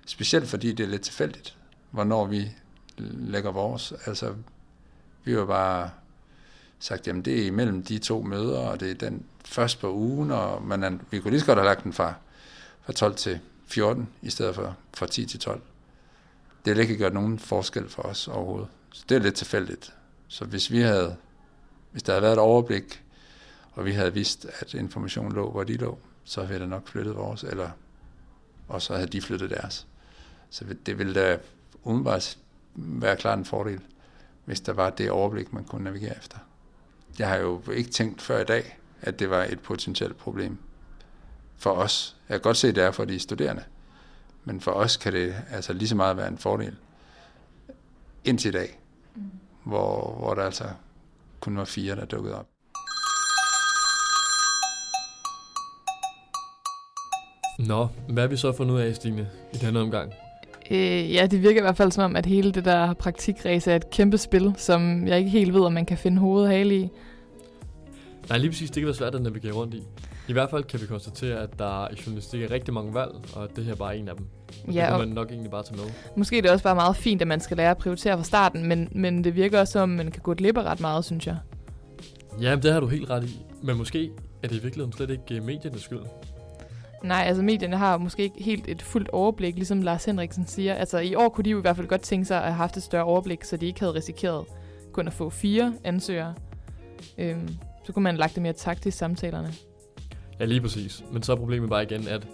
specielt 0.06 0.48
fordi 0.48 0.72
det 0.72 0.84
er 0.84 0.88
lidt 0.88 1.02
tilfældigt, 1.02 1.56
hvornår 1.90 2.24
vi 2.24 2.50
lægger 2.98 3.52
vores. 3.52 3.92
Altså, 4.06 4.34
vi 5.24 5.32
har 5.32 5.44
bare 5.44 5.90
sagt, 6.78 7.06
jamen 7.06 7.22
det 7.22 7.42
er 7.42 7.46
imellem 7.46 7.82
de 7.82 7.98
to 7.98 8.22
møder, 8.22 8.58
og 8.58 8.80
det 8.80 8.90
er 8.90 8.94
den 8.94 9.24
først 9.44 9.80
på 9.80 9.92
ugen, 9.92 10.30
og 10.30 10.62
man, 10.62 11.00
vi 11.10 11.20
kunne 11.20 11.30
lige 11.30 11.40
så 11.40 11.46
godt 11.46 11.58
have 11.58 11.66
lagt 11.66 11.84
den 11.84 11.92
fra, 11.92 12.14
fra 12.82 12.92
12 12.92 13.14
til 13.14 13.40
14, 13.66 14.08
i 14.22 14.30
stedet 14.30 14.54
for 14.54 14.76
fra 14.94 15.06
10 15.06 15.26
til 15.26 15.40
12. 15.40 15.60
Det 16.64 16.74
har 16.74 16.82
ikke 16.82 16.96
gjort 16.96 17.14
nogen 17.14 17.38
forskel 17.38 17.88
for 17.88 18.02
os 18.02 18.28
overhovedet. 18.28 18.68
Så 18.92 19.04
det 19.08 19.14
er 19.14 19.18
lidt 19.18 19.34
tilfældigt. 19.34 19.94
Så 20.28 20.44
hvis 20.44 20.70
vi 20.70 20.80
havde, 20.80 21.16
hvis 21.92 22.02
der 22.02 22.12
havde 22.12 22.22
været 22.22 22.32
et 22.32 22.38
overblik, 22.38 23.02
og 23.72 23.84
vi 23.84 23.92
havde 23.92 24.14
vidst, 24.14 24.46
at 24.60 24.74
informationen 24.74 25.32
lå, 25.32 25.50
hvor 25.50 25.64
de 25.64 25.76
lå, 25.76 25.98
så 26.24 26.40
havde 26.40 26.52
vi 26.52 26.58
da 26.58 26.66
nok 26.66 26.88
flyttet 26.88 27.16
vores, 27.16 27.42
eller 27.42 27.70
og 28.68 28.82
så 28.82 28.94
havde 28.94 29.06
de 29.06 29.22
flyttet 29.22 29.50
deres. 29.50 29.86
Så 30.50 30.64
det 30.86 30.98
ville 30.98 31.14
da 31.14 31.38
umiddelbart 31.82 32.38
være 32.74 33.16
klart 33.16 33.38
en 33.38 33.44
fordel, 33.44 33.80
hvis 34.44 34.60
der 34.60 34.72
var 34.72 34.90
det 34.90 35.10
overblik, 35.10 35.52
man 35.52 35.64
kunne 35.64 35.84
navigere 35.84 36.16
efter. 36.16 36.38
Jeg 37.18 37.28
har 37.28 37.36
jo 37.36 37.62
ikke 37.72 37.90
tænkt 37.90 38.22
før 38.22 38.40
i 38.40 38.44
dag, 38.44 38.78
at 39.00 39.18
det 39.18 39.30
var 39.30 39.44
et 39.44 39.60
potentielt 39.60 40.16
problem 40.16 40.58
for 41.56 41.70
os. 41.70 42.16
Jeg 42.28 42.34
kan 42.34 42.42
godt 42.42 42.56
se, 42.56 42.68
at 42.68 42.74
det 42.74 42.84
er 42.84 42.90
for 42.90 43.04
de 43.04 43.18
studerende, 43.18 43.64
men 44.44 44.60
for 44.60 44.70
os 44.70 44.96
kan 44.96 45.12
det 45.12 45.34
altså 45.50 45.72
lige 45.72 45.88
så 45.88 45.96
meget 45.96 46.16
være 46.16 46.28
en 46.28 46.38
fordel 46.38 46.76
indtil 48.24 48.48
i 48.48 48.52
dag, 48.52 48.80
mm. 49.14 49.22
hvor, 49.64 50.14
hvor 50.18 50.34
der 50.34 50.42
altså 50.42 50.64
kun 51.40 51.56
var 51.56 51.64
fire, 51.64 51.96
der 51.96 52.04
dukkede 52.04 52.38
op. 52.38 52.46
Nå, 57.58 57.88
hvad 58.08 58.22
har 58.22 58.28
vi 58.28 58.36
så 58.36 58.52
fundet 58.52 58.74
ud 58.74 58.80
af, 58.80 58.94
Stine, 58.94 59.30
i 59.52 59.56
denne 59.56 59.80
omgang? 59.80 60.12
Øh, 60.70 61.14
ja, 61.14 61.26
det 61.26 61.42
virker 61.42 61.60
i 61.60 61.62
hvert 61.62 61.76
fald 61.76 61.92
som 61.92 62.04
om, 62.04 62.16
at 62.16 62.26
hele 62.26 62.52
det 62.52 62.64
der 62.64 62.92
praktikræs 62.92 63.66
er 63.66 63.76
et 63.76 63.90
kæmpe 63.90 64.18
spil, 64.18 64.54
som 64.56 65.06
jeg 65.06 65.18
ikke 65.18 65.30
helt 65.30 65.54
ved, 65.54 65.60
om 65.60 65.72
man 65.72 65.86
kan 65.86 65.98
finde 65.98 66.18
hovedet 66.18 66.50
hale 66.50 66.76
i. 66.76 66.88
Nej, 68.28 68.38
lige 68.38 68.50
præcis, 68.50 68.70
det 68.70 68.80
kan 68.80 68.86
være 68.86 68.94
svært 68.94 69.14
at 69.14 69.22
navigere 69.22 69.52
rundt 69.52 69.74
i. 69.74 69.82
I 70.28 70.32
hvert 70.32 70.50
fald 70.50 70.64
kan 70.64 70.80
vi 70.80 70.86
konstatere, 70.86 71.40
at 71.42 71.58
der 71.58 71.88
i 71.92 71.94
journalistik 72.06 72.42
er 72.42 72.50
rigtig 72.50 72.74
mange 72.74 72.94
valg, 72.94 73.10
og 73.34 73.48
det 73.56 73.64
her 73.64 73.74
bare 73.74 73.94
er 73.96 73.98
en 74.00 74.08
af 74.08 74.16
dem. 74.16 74.26
Og 74.68 74.72
Ja, 74.72 74.80
det 74.80 74.88
kan 74.90 74.98
man 74.98 75.08
nok 75.08 75.30
egentlig 75.30 75.50
bare 75.50 75.62
tage 75.62 75.76
med. 75.76 75.84
Måske 76.16 76.38
er 76.38 76.42
det 76.42 76.50
også 76.50 76.64
bare 76.64 76.74
meget 76.74 76.96
fint, 76.96 77.22
at 77.22 77.28
man 77.28 77.40
skal 77.40 77.56
lære 77.56 77.70
at 77.70 77.78
prioritere 77.78 78.16
fra 78.16 78.24
starten, 78.24 78.68
men, 78.68 78.88
men 78.92 79.24
det 79.24 79.34
virker 79.34 79.60
også 79.60 79.72
som, 79.72 79.82
om 79.82 79.88
man 79.96 80.10
kan 80.10 80.22
gå 80.22 80.34
glip 80.34 80.56
af 80.56 80.62
ret 80.62 80.80
meget, 80.80 81.04
synes 81.04 81.26
jeg. 81.26 81.36
Ja, 82.40 82.56
det 82.56 82.72
har 82.72 82.80
du 82.80 82.86
helt 82.86 83.10
ret 83.10 83.24
i. 83.24 83.40
Men 83.62 83.76
måske 83.76 84.10
er 84.42 84.48
det 84.48 84.56
i 84.56 84.62
virkeligheden 84.62 84.92
slet 84.92 85.10
ikke 85.10 85.34
øh, 85.34 85.42
mediernes 85.42 85.82
skyld. 85.82 86.00
Nej, 87.04 87.24
altså 87.26 87.42
medierne 87.42 87.76
har 87.76 87.98
måske 87.98 88.22
ikke 88.22 88.42
helt 88.42 88.68
et 88.68 88.82
fuldt 88.82 89.08
overblik, 89.08 89.54
ligesom 89.54 89.82
Lars 89.82 90.04
Henriksen 90.04 90.46
siger. 90.46 90.74
Altså 90.74 90.98
i 90.98 91.14
år 91.14 91.28
kunne 91.28 91.44
de 91.44 91.50
jo 91.50 91.58
i 91.58 91.60
hvert 91.60 91.76
fald 91.76 91.86
godt 91.86 92.00
tænke 92.00 92.24
sig 92.24 92.36
at 92.36 92.42
have 92.42 92.54
haft 92.54 92.76
et 92.76 92.82
større 92.82 93.04
overblik, 93.04 93.44
så 93.44 93.56
de 93.56 93.66
ikke 93.66 93.80
havde 93.80 93.94
risikeret 93.94 94.44
kun 94.92 95.06
at 95.06 95.12
få 95.12 95.30
fire 95.30 95.74
ansøgere. 95.84 96.34
Øhm, 97.18 97.48
så 97.84 97.92
kunne 97.92 98.02
man 98.02 98.14
have 98.14 98.20
lagt 98.20 98.34
det 98.34 98.42
mere 98.42 98.52
taktisk 98.52 98.98
samtalerne. 98.98 99.52
Ja, 100.40 100.44
lige 100.44 100.60
præcis. 100.60 101.04
Men 101.12 101.22
så 101.22 101.32
er 101.32 101.36
problemet 101.36 101.68
bare 101.70 101.82
igen, 101.82 102.08
at 102.08 102.26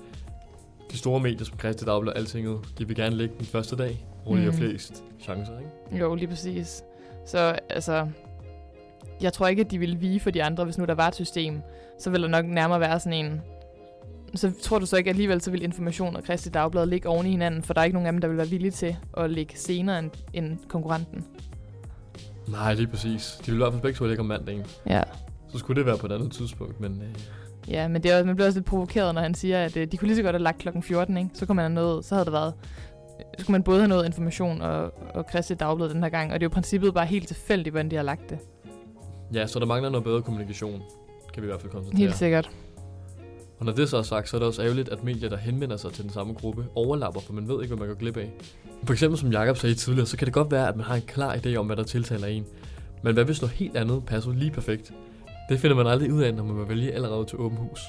de 0.90 0.98
store 0.98 1.20
medier 1.20 1.44
som 1.44 1.58
Christi 1.58 1.84
Dagblad 1.84 2.12
og 2.12 2.18
Altinget, 2.18 2.58
de 2.78 2.86
vil 2.86 2.96
gerne 2.96 3.16
ligge 3.16 3.34
den 3.38 3.46
første 3.46 3.76
dag, 3.76 4.06
hvor 4.24 4.36
de 4.36 4.42
har 4.42 4.52
flest 4.52 5.04
chancer, 5.20 5.58
ikke? 5.58 6.04
Jo, 6.04 6.14
lige 6.14 6.28
præcis. 6.28 6.82
Så 7.26 7.58
altså, 7.68 8.08
jeg 9.22 9.32
tror 9.32 9.46
ikke, 9.46 9.60
at 9.60 9.70
de 9.70 9.78
ville 9.78 9.96
vige 9.96 10.20
for 10.20 10.30
de 10.30 10.42
andre, 10.42 10.64
hvis 10.64 10.78
nu 10.78 10.84
der 10.84 10.94
var 10.94 11.08
et 11.08 11.14
system. 11.14 11.62
Så 11.98 12.10
ville 12.10 12.24
der 12.24 12.30
nok 12.30 12.46
nærmere 12.46 12.80
være 12.80 13.00
sådan 13.00 13.26
en... 13.26 13.40
Så 14.34 14.52
tror 14.62 14.78
du 14.78 14.86
så 14.86 14.96
ikke 14.96 15.10
alligevel, 15.10 15.40
så 15.40 15.50
vil 15.50 15.62
information 15.62 16.16
og 16.16 16.24
Kristi 16.24 16.50
Dagblad 16.50 16.86
ligge 16.86 17.08
oven 17.08 17.26
i 17.26 17.30
hinanden, 17.30 17.62
for 17.62 17.74
der 17.74 17.80
er 17.80 17.84
ikke 17.84 17.94
nogen 17.94 18.06
af 18.06 18.12
dem, 18.12 18.20
der 18.20 18.28
vil 18.28 18.36
være 18.36 18.48
villige 18.48 18.70
til 18.70 18.96
at 19.16 19.30
ligge 19.30 19.56
senere 19.56 19.98
end, 19.98 20.10
end 20.32 20.58
konkurrenten. 20.68 21.24
Nej, 22.48 22.74
lige 22.74 22.86
præcis. 22.86 23.38
De 23.46 23.50
vil 23.50 23.54
i 23.54 23.56
hvert 23.56 23.72
fald 23.72 23.82
begge 23.82 23.96
to 23.98 24.04
ligge 24.04 24.20
om 24.20 24.26
mandagen. 24.26 24.62
Ja. 24.86 25.02
Så 25.52 25.58
skulle 25.58 25.78
det 25.78 25.86
være 25.86 25.98
på 25.98 26.06
et 26.06 26.12
andet 26.12 26.32
tidspunkt, 26.32 26.80
men... 26.80 26.92
Øh, 27.02 27.20
Ja, 27.68 27.88
men 27.88 28.02
det 28.02 28.10
er, 28.10 28.16
også- 28.16 28.26
man 28.26 28.34
bliver 28.36 28.46
også 28.46 28.58
lidt 28.58 28.66
provokeret, 28.66 29.14
når 29.14 29.22
han 29.22 29.34
siger, 29.34 29.64
at 29.64 29.76
øh, 29.76 29.86
de 29.92 29.96
kunne 29.96 30.06
lige 30.06 30.16
så 30.16 30.22
godt 30.22 30.34
have 30.34 30.42
lagt 30.42 30.58
klokken 30.58 30.82
14, 30.82 31.16
ikke? 31.16 31.30
Så 31.34 31.46
kunne 31.46 31.56
man 31.56 31.62
have 31.64 31.74
nået, 31.74 32.04
så 32.04 32.14
havde 32.14 32.24
det 32.24 32.32
været, 32.32 32.54
så 33.18 33.42
skulle 33.42 33.52
man 33.54 33.62
både 33.62 33.78
have 33.78 33.88
noget 33.88 34.06
information 34.06 34.62
og, 34.62 34.92
og 35.14 35.26
Kristi 35.26 35.54
Dagblad 35.54 35.88
den 35.88 36.02
her 36.02 36.10
gang, 36.10 36.32
og 36.32 36.40
det 36.40 36.44
er 36.46 36.48
jo 36.50 36.54
princippet 36.54 36.94
bare 36.94 37.06
helt 37.06 37.26
tilfældigt, 37.28 37.72
hvordan 37.72 37.90
de 37.90 37.96
har 37.96 38.02
lagt 38.02 38.30
det. 38.30 38.38
ja, 39.34 39.46
så 39.46 39.58
der 39.58 39.66
mangler 39.66 39.90
noget 39.90 40.04
bedre 40.04 40.22
kommunikation, 40.22 40.82
kan 41.34 41.42
vi 41.42 41.46
i 41.46 41.50
hvert 41.50 41.60
fald 41.60 41.72
konstatere. 41.72 41.98
Helt 42.00 42.16
sikkert. 42.16 42.50
Og 43.60 43.66
når 43.66 43.72
det 43.72 43.88
så 43.88 43.96
er 43.96 44.02
sagt, 44.02 44.28
så 44.28 44.36
er 44.36 44.38
det 44.38 44.46
også 44.48 44.62
ærgerligt, 44.62 44.88
at 44.88 45.04
medier, 45.04 45.28
der 45.28 45.36
henvender 45.36 45.76
sig 45.76 45.92
til 45.92 46.04
den 46.04 46.12
samme 46.12 46.34
gruppe, 46.34 46.66
overlapper, 46.74 47.20
for 47.20 47.32
man 47.32 47.48
ved 47.48 47.62
ikke, 47.62 47.74
hvad 47.74 47.86
man 47.86 47.94
går 47.94 48.00
glip 48.00 48.16
af. 48.16 48.30
For 48.84 48.92
eksempel, 48.92 49.18
som 49.18 49.32
Jakob 49.32 49.56
sagde 49.56 49.74
tidligere, 49.74 50.06
så 50.06 50.16
kan 50.16 50.26
det 50.26 50.34
godt 50.34 50.50
være, 50.50 50.68
at 50.68 50.76
man 50.76 50.84
har 50.86 50.94
en 50.94 51.02
klar 51.02 51.34
idé 51.34 51.54
om, 51.56 51.66
hvad 51.66 51.76
der 51.76 51.82
tiltaler 51.82 52.26
en. 52.26 52.46
Men 53.02 53.14
hvad 53.14 53.24
hvis 53.24 53.40
noget 53.40 53.56
helt 53.56 53.76
andet 53.76 54.06
passer 54.06 54.32
lige 54.32 54.50
perfekt? 54.50 54.92
Det 55.48 55.60
finder 55.60 55.76
man 55.76 55.86
aldrig 55.86 56.12
ud 56.12 56.22
af, 56.22 56.34
når 56.34 56.44
man 56.44 56.56
må 56.56 56.64
vælge 56.64 56.92
allerede 56.92 57.24
til 57.24 57.38
åben 57.38 57.58
hus. 57.58 57.80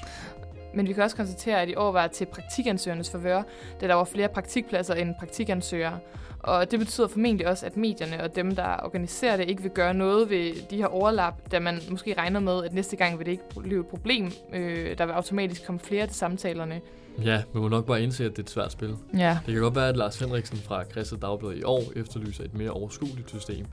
Men 0.74 0.88
vi 0.88 0.92
kan 0.92 1.02
også 1.02 1.16
konstatere, 1.16 1.62
at 1.62 1.68
i 1.68 1.74
år 1.74 1.92
var 1.92 2.06
til 2.06 2.26
praktikansøgernes 2.26 3.10
forvør, 3.10 3.42
da 3.80 3.86
der 3.88 3.94
var 3.94 4.04
flere 4.04 4.28
praktikpladser 4.28 4.94
end 4.94 5.14
praktikansøgere. 5.18 5.98
Og 6.42 6.70
det 6.70 6.78
betyder 6.78 7.08
formentlig 7.08 7.48
også, 7.48 7.66
at 7.66 7.76
medierne 7.76 8.22
og 8.22 8.36
dem, 8.36 8.54
der 8.56 8.76
organiserer 8.84 9.36
det, 9.36 9.48
ikke 9.48 9.62
vil 9.62 9.70
gøre 9.70 9.94
noget 9.94 10.30
ved 10.30 10.52
de 10.70 10.76
her 10.76 10.86
overlap, 10.86 11.52
da 11.52 11.58
man 11.58 11.80
måske 11.90 12.14
regner 12.18 12.40
med, 12.40 12.64
at 12.64 12.72
næste 12.72 12.96
gang 12.96 13.18
vil 13.18 13.26
det 13.26 13.32
ikke 13.32 13.42
blive 13.60 13.80
et 13.80 13.86
problem. 13.86 14.30
Øh, 14.52 14.98
der 14.98 15.06
vil 15.06 15.12
automatisk 15.12 15.66
komme 15.66 15.78
flere 15.80 16.06
til 16.06 16.16
samtalerne. 16.16 16.80
Ja, 17.24 17.42
man 17.52 17.62
må 17.62 17.68
nok 17.68 17.86
bare 17.86 18.02
indse, 18.02 18.24
at 18.24 18.30
det 18.30 18.38
er 18.38 18.42
et 18.42 18.50
svært 18.50 18.72
spil. 18.72 18.96
Ja. 19.18 19.38
Det 19.46 19.54
kan 19.54 19.62
godt 19.62 19.76
være, 19.76 19.88
at 19.88 19.96
Lars 19.96 20.18
Henriksen 20.18 20.58
fra 20.58 20.84
Christi 20.84 21.16
Dagblad 21.16 21.54
i 21.56 21.62
år 21.62 21.82
efterlyser 21.96 22.44
et 22.44 22.54
mere 22.54 22.70
overskueligt 22.70 23.28
system. 23.28 23.66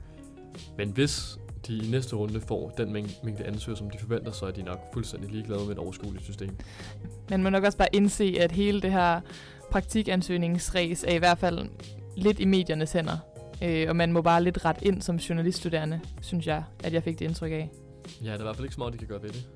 Men 0.78 0.90
hvis 0.90 1.38
de 1.66 1.76
i 1.76 1.90
næste 1.90 2.16
runde 2.16 2.40
får 2.40 2.68
den 2.76 2.96
mæng- 2.96 3.24
mængde 3.24 3.44
ansøgere, 3.44 3.78
som 3.78 3.90
de 3.90 3.98
forventer, 3.98 4.32
så 4.32 4.46
er 4.46 4.50
de 4.50 4.62
nok 4.62 4.78
fuldstændig 4.92 5.30
ligeglade 5.30 5.60
med 5.60 5.72
et 5.72 5.78
overskueligt 5.78 6.24
system. 6.24 6.56
Man 7.30 7.42
må 7.42 7.50
nok 7.50 7.64
også 7.64 7.78
bare 7.78 7.88
indse, 7.92 8.36
at 8.40 8.52
hele 8.52 8.80
det 8.82 8.92
her 8.92 9.20
praktikansøgningsræs 9.70 11.04
er 11.08 11.14
i 11.14 11.18
hvert 11.18 11.38
fald 11.38 11.68
lidt 12.22 12.40
i 12.40 12.44
mediernes 12.44 12.92
hænder. 12.92 13.18
Øh, 13.62 13.86
og 13.88 13.96
man 13.96 14.12
må 14.12 14.22
bare 14.22 14.44
lidt 14.44 14.64
ret 14.64 14.82
ind 14.82 15.02
som 15.02 15.16
journaliststuderende, 15.16 16.00
synes 16.22 16.46
jeg, 16.46 16.62
at 16.84 16.92
jeg 16.92 17.02
fik 17.02 17.18
det 17.18 17.24
indtryk 17.24 17.52
af. 17.52 17.70
Ja, 18.24 18.26
der 18.26 18.34
er 18.34 18.38
i 18.38 18.42
hvert 18.42 18.56
fald 18.56 18.64
ikke 18.64 18.74
meget, 18.78 18.92
de 18.92 18.98
kan 18.98 19.08
gøre 19.08 19.22
ved 19.22 19.30
det. 19.30 19.46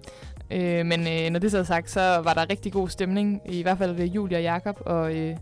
Øh, 0.50 0.87
men 0.87 1.00
øh, 1.00 1.31
når 1.31 1.38
det 1.38 1.50
så 1.50 1.59
er 1.59 1.62
sagt, 1.62 1.90
så 1.90 2.00
var 2.00 2.35
der 2.35 2.50
rigtig 2.50 2.72
god 2.72 2.88
stemning, 2.88 3.40
i 3.48 3.62
hvert 3.62 3.79
fald 3.79 3.92
ved 3.92 4.07
Julia 4.07 4.38
og 4.38 4.42
Jakob, 4.42 4.77
og, 4.87 5.16
øh, 5.16 5.37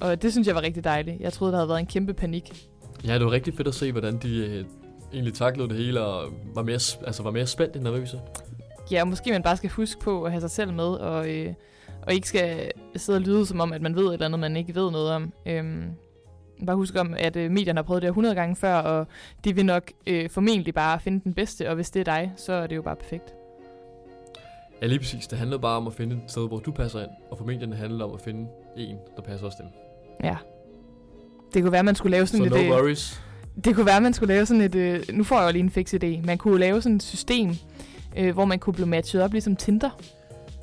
og 0.00 0.22
det 0.22 0.32
synes 0.32 0.46
jeg 0.46 0.54
var 0.54 0.62
rigtig 0.62 0.84
dejligt. 0.84 1.20
Jeg 1.20 1.32
troede, 1.32 1.52
der 1.52 1.58
havde 1.58 1.68
været 1.68 1.80
en 1.80 1.86
kæmpe 1.86 2.14
panik. 2.14 2.68
Ja, 3.06 3.14
det 3.14 3.24
var 3.24 3.30
rigtig 3.30 3.54
fedt 3.54 3.68
at 3.68 3.74
se, 3.74 3.92
hvordan 3.92 4.18
de 4.18 4.46
øh, 4.46 4.64
egentlig 5.12 5.34
taklede 5.34 5.68
det 5.68 5.76
hele, 5.76 6.00
og 6.00 6.32
var 6.54 6.62
mere, 6.62 7.06
altså 7.06 7.22
var 7.22 7.30
mere 7.30 7.46
spændt 7.46 7.76
end 7.76 7.84
nervøse. 7.84 8.20
Ja, 8.90 9.00
og 9.00 9.08
måske 9.08 9.30
man 9.30 9.42
bare 9.42 9.56
skal 9.56 9.70
huske 9.70 10.00
på 10.00 10.24
at 10.24 10.30
have 10.30 10.40
sig 10.40 10.50
selv 10.50 10.72
med, 10.72 10.84
og, 10.84 11.30
øh, 11.30 11.54
og 12.02 12.14
ikke 12.14 12.28
skal 12.28 12.70
sidde 12.96 13.16
og 13.16 13.22
lyde 13.22 13.46
som 13.46 13.60
om, 13.60 13.72
at 13.72 13.82
man 13.82 13.96
ved 13.96 14.06
et 14.06 14.12
eller 14.12 14.26
andet, 14.26 14.40
man 14.40 14.56
ikke 14.56 14.74
ved 14.74 14.90
noget 14.90 15.10
om. 15.10 15.32
Øhm, 15.46 15.90
bare 16.66 16.76
husk 16.76 16.96
om, 16.96 17.14
at 17.18 17.36
øh, 17.36 17.50
medierne 17.50 17.78
har 17.78 17.82
prøvet 17.82 18.02
det 18.02 18.06
her 18.06 18.12
100 18.12 18.34
gange 18.34 18.56
før, 18.56 18.74
og 18.74 19.06
de 19.44 19.54
vil 19.54 19.66
nok 19.66 19.82
øh, 20.06 20.30
formentlig 20.30 20.74
bare 20.74 21.00
finde 21.00 21.20
den 21.24 21.34
bedste, 21.34 21.68
og 21.68 21.74
hvis 21.74 21.90
det 21.90 22.00
er 22.00 22.04
dig, 22.04 22.32
så 22.36 22.52
er 22.52 22.66
det 22.66 22.76
jo 22.76 22.82
bare 22.82 22.96
perfekt. 22.96 23.34
Ja, 24.82 24.86
lige 24.86 24.98
præcis. 24.98 25.26
Det 25.26 25.38
handlede 25.38 25.60
bare 25.60 25.76
om 25.76 25.86
at 25.86 25.92
finde 25.94 26.16
et 26.16 26.30
sted, 26.30 26.48
hvor 26.48 26.58
du 26.58 26.70
passer 26.72 27.00
ind, 27.00 27.10
og 27.30 27.38
for 27.38 27.44
medierne 27.44 27.76
handler 27.76 27.96
det 27.98 28.04
om 28.06 28.14
at 28.14 28.20
finde 28.20 28.46
en, 28.76 28.96
der 29.16 29.22
passer 29.22 29.46
også 29.46 29.58
dem. 29.62 29.70
Ja. 30.24 30.36
Det 31.54 31.62
kunne 31.62 31.72
være, 31.72 31.82
man 31.82 31.94
skulle 31.94 32.10
lave 32.16 32.26
sådan 32.26 32.48
Så 32.48 32.54
et... 32.54 32.60
no 32.60 32.66
øh, 32.66 32.70
worries. 32.80 33.22
Det 33.64 33.74
kunne 33.74 33.86
være, 33.86 34.00
man 34.00 34.12
skulle 34.12 34.34
lave 34.34 34.46
sådan 34.46 34.60
et... 34.60 34.74
Øh, 34.74 35.00
nu 35.12 35.24
får 35.24 35.38
jeg 35.38 35.46
jo 35.46 35.52
lige 35.52 35.62
en 35.62 35.70
fix 35.70 35.94
idé. 35.94 36.26
Man 36.26 36.38
kunne 36.38 36.58
lave 36.58 36.82
sådan 36.82 36.96
et 36.96 37.02
system, 37.02 37.50
øh, 38.16 38.34
hvor 38.34 38.44
man 38.44 38.58
kunne 38.58 38.74
blive 38.74 38.86
matchet 38.86 39.22
op 39.22 39.32
ligesom 39.32 39.56
Tinder. 39.56 39.90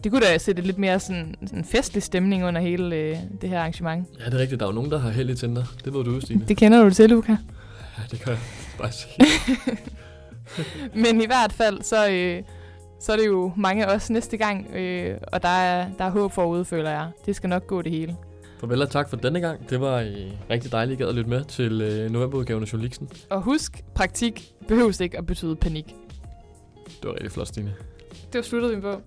Det 0.04 0.12
kunne 0.12 0.22
da 0.26 0.38
sætte 0.38 0.62
lidt 0.62 0.78
mere 0.78 1.00
sådan, 1.00 1.36
sådan 1.46 1.66
festlig 1.66 2.04
stemning 2.04 2.46
under 2.46 2.62
hele 2.62 2.96
øh, 2.96 3.18
det 3.42 3.50
her 3.50 3.60
arrangement. 3.60 4.08
Ja, 4.20 4.26
det 4.26 4.34
er 4.34 4.38
rigtigt. 4.40 4.60
Der 4.60 4.66
er 4.66 4.70
jo 4.70 4.76
nogen, 4.76 4.92
der 4.92 4.98
har 4.98 5.10
held 5.10 5.30
i 5.30 5.36
Tinder. 5.36 5.64
Det 5.86 5.94
ved 5.94 6.04
du, 6.04 6.20
Stine. 6.22 6.46
Det 6.48 6.58
kender 6.58 6.84
du 6.84 6.90
til, 6.90 7.10
Luca. 7.10 7.38
Ja, 7.98 8.04
det 8.12 8.20
kan 8.20 8.30
jeg 8.32 8.40
bare 8.78 8.92
sige. 9.02 9.26
Men 10.96 11.22
i 11.22 11.26
hvert 11.26 11.54
fald, 11.54 11.82
så, 11.82 12.10
øh, 12.10 12.44
så 13.00 13.12
er 13.12 13.18
det 13.18 13.26
jo 13.26 13.52
mange 13.58 13.86
af 13.86 13.96
os 13.96 14.10
næste 14.10 14.38
gang, 14.38 14.68
øh, 14.76 15.18
og 15.34 15.44
der 15.44 15.50
er, 15.50 15.88
der 15.98 16.04
er 16.06 16.10
håb 16.12 16.32
forude, 16.32 16.66
føler 16.66 16.90
jeg. 16.90 17.10
Det 17.26 17.36
skal 17.36 17.50
nok 17.50 17.68
gå 17.68 17.82
det 17.82 17.92
hele. 17.92 18.16
Farvel 18.60 18.82
og 18.82 18.90
tak 18.90 19.10
for 19.10 19.18
denne 19.18 19.40
gang. 19.40 19.70
Det 19.70 19.82
var 19.82 20.00
øh, 20.00 20.32
rigtig 20.50 20.72
dejligt, 20.72 21.02
at 21.02 21.16
lytte 21.16 21.30
med 21.30 21.44
til 21.44 21.82
øh, 21.82 22.12
novemberudgaven 22.12 22.64
af 22.64 22.74
Journalisten. 22.74 23.10
Og 23.30 23.42
husk, 23.42 23.82
praktik 23.96 24.52
behøves 24.68 25.00
ikke 25.00 25.18
at 25.18 25.26
betyde 25.26 25.56
panik. 25.56 25.86
Det 26.86 27.04
var 27.04 27.14
rigtig 27.14 27.32
flot, 27.32 27.48
Stine. 27.48 27.74
Det 28.10 28.36
var 28.36 28.42
sluttet 28.42 28.76
vi 28.76 28.82
på. 28.82 29.02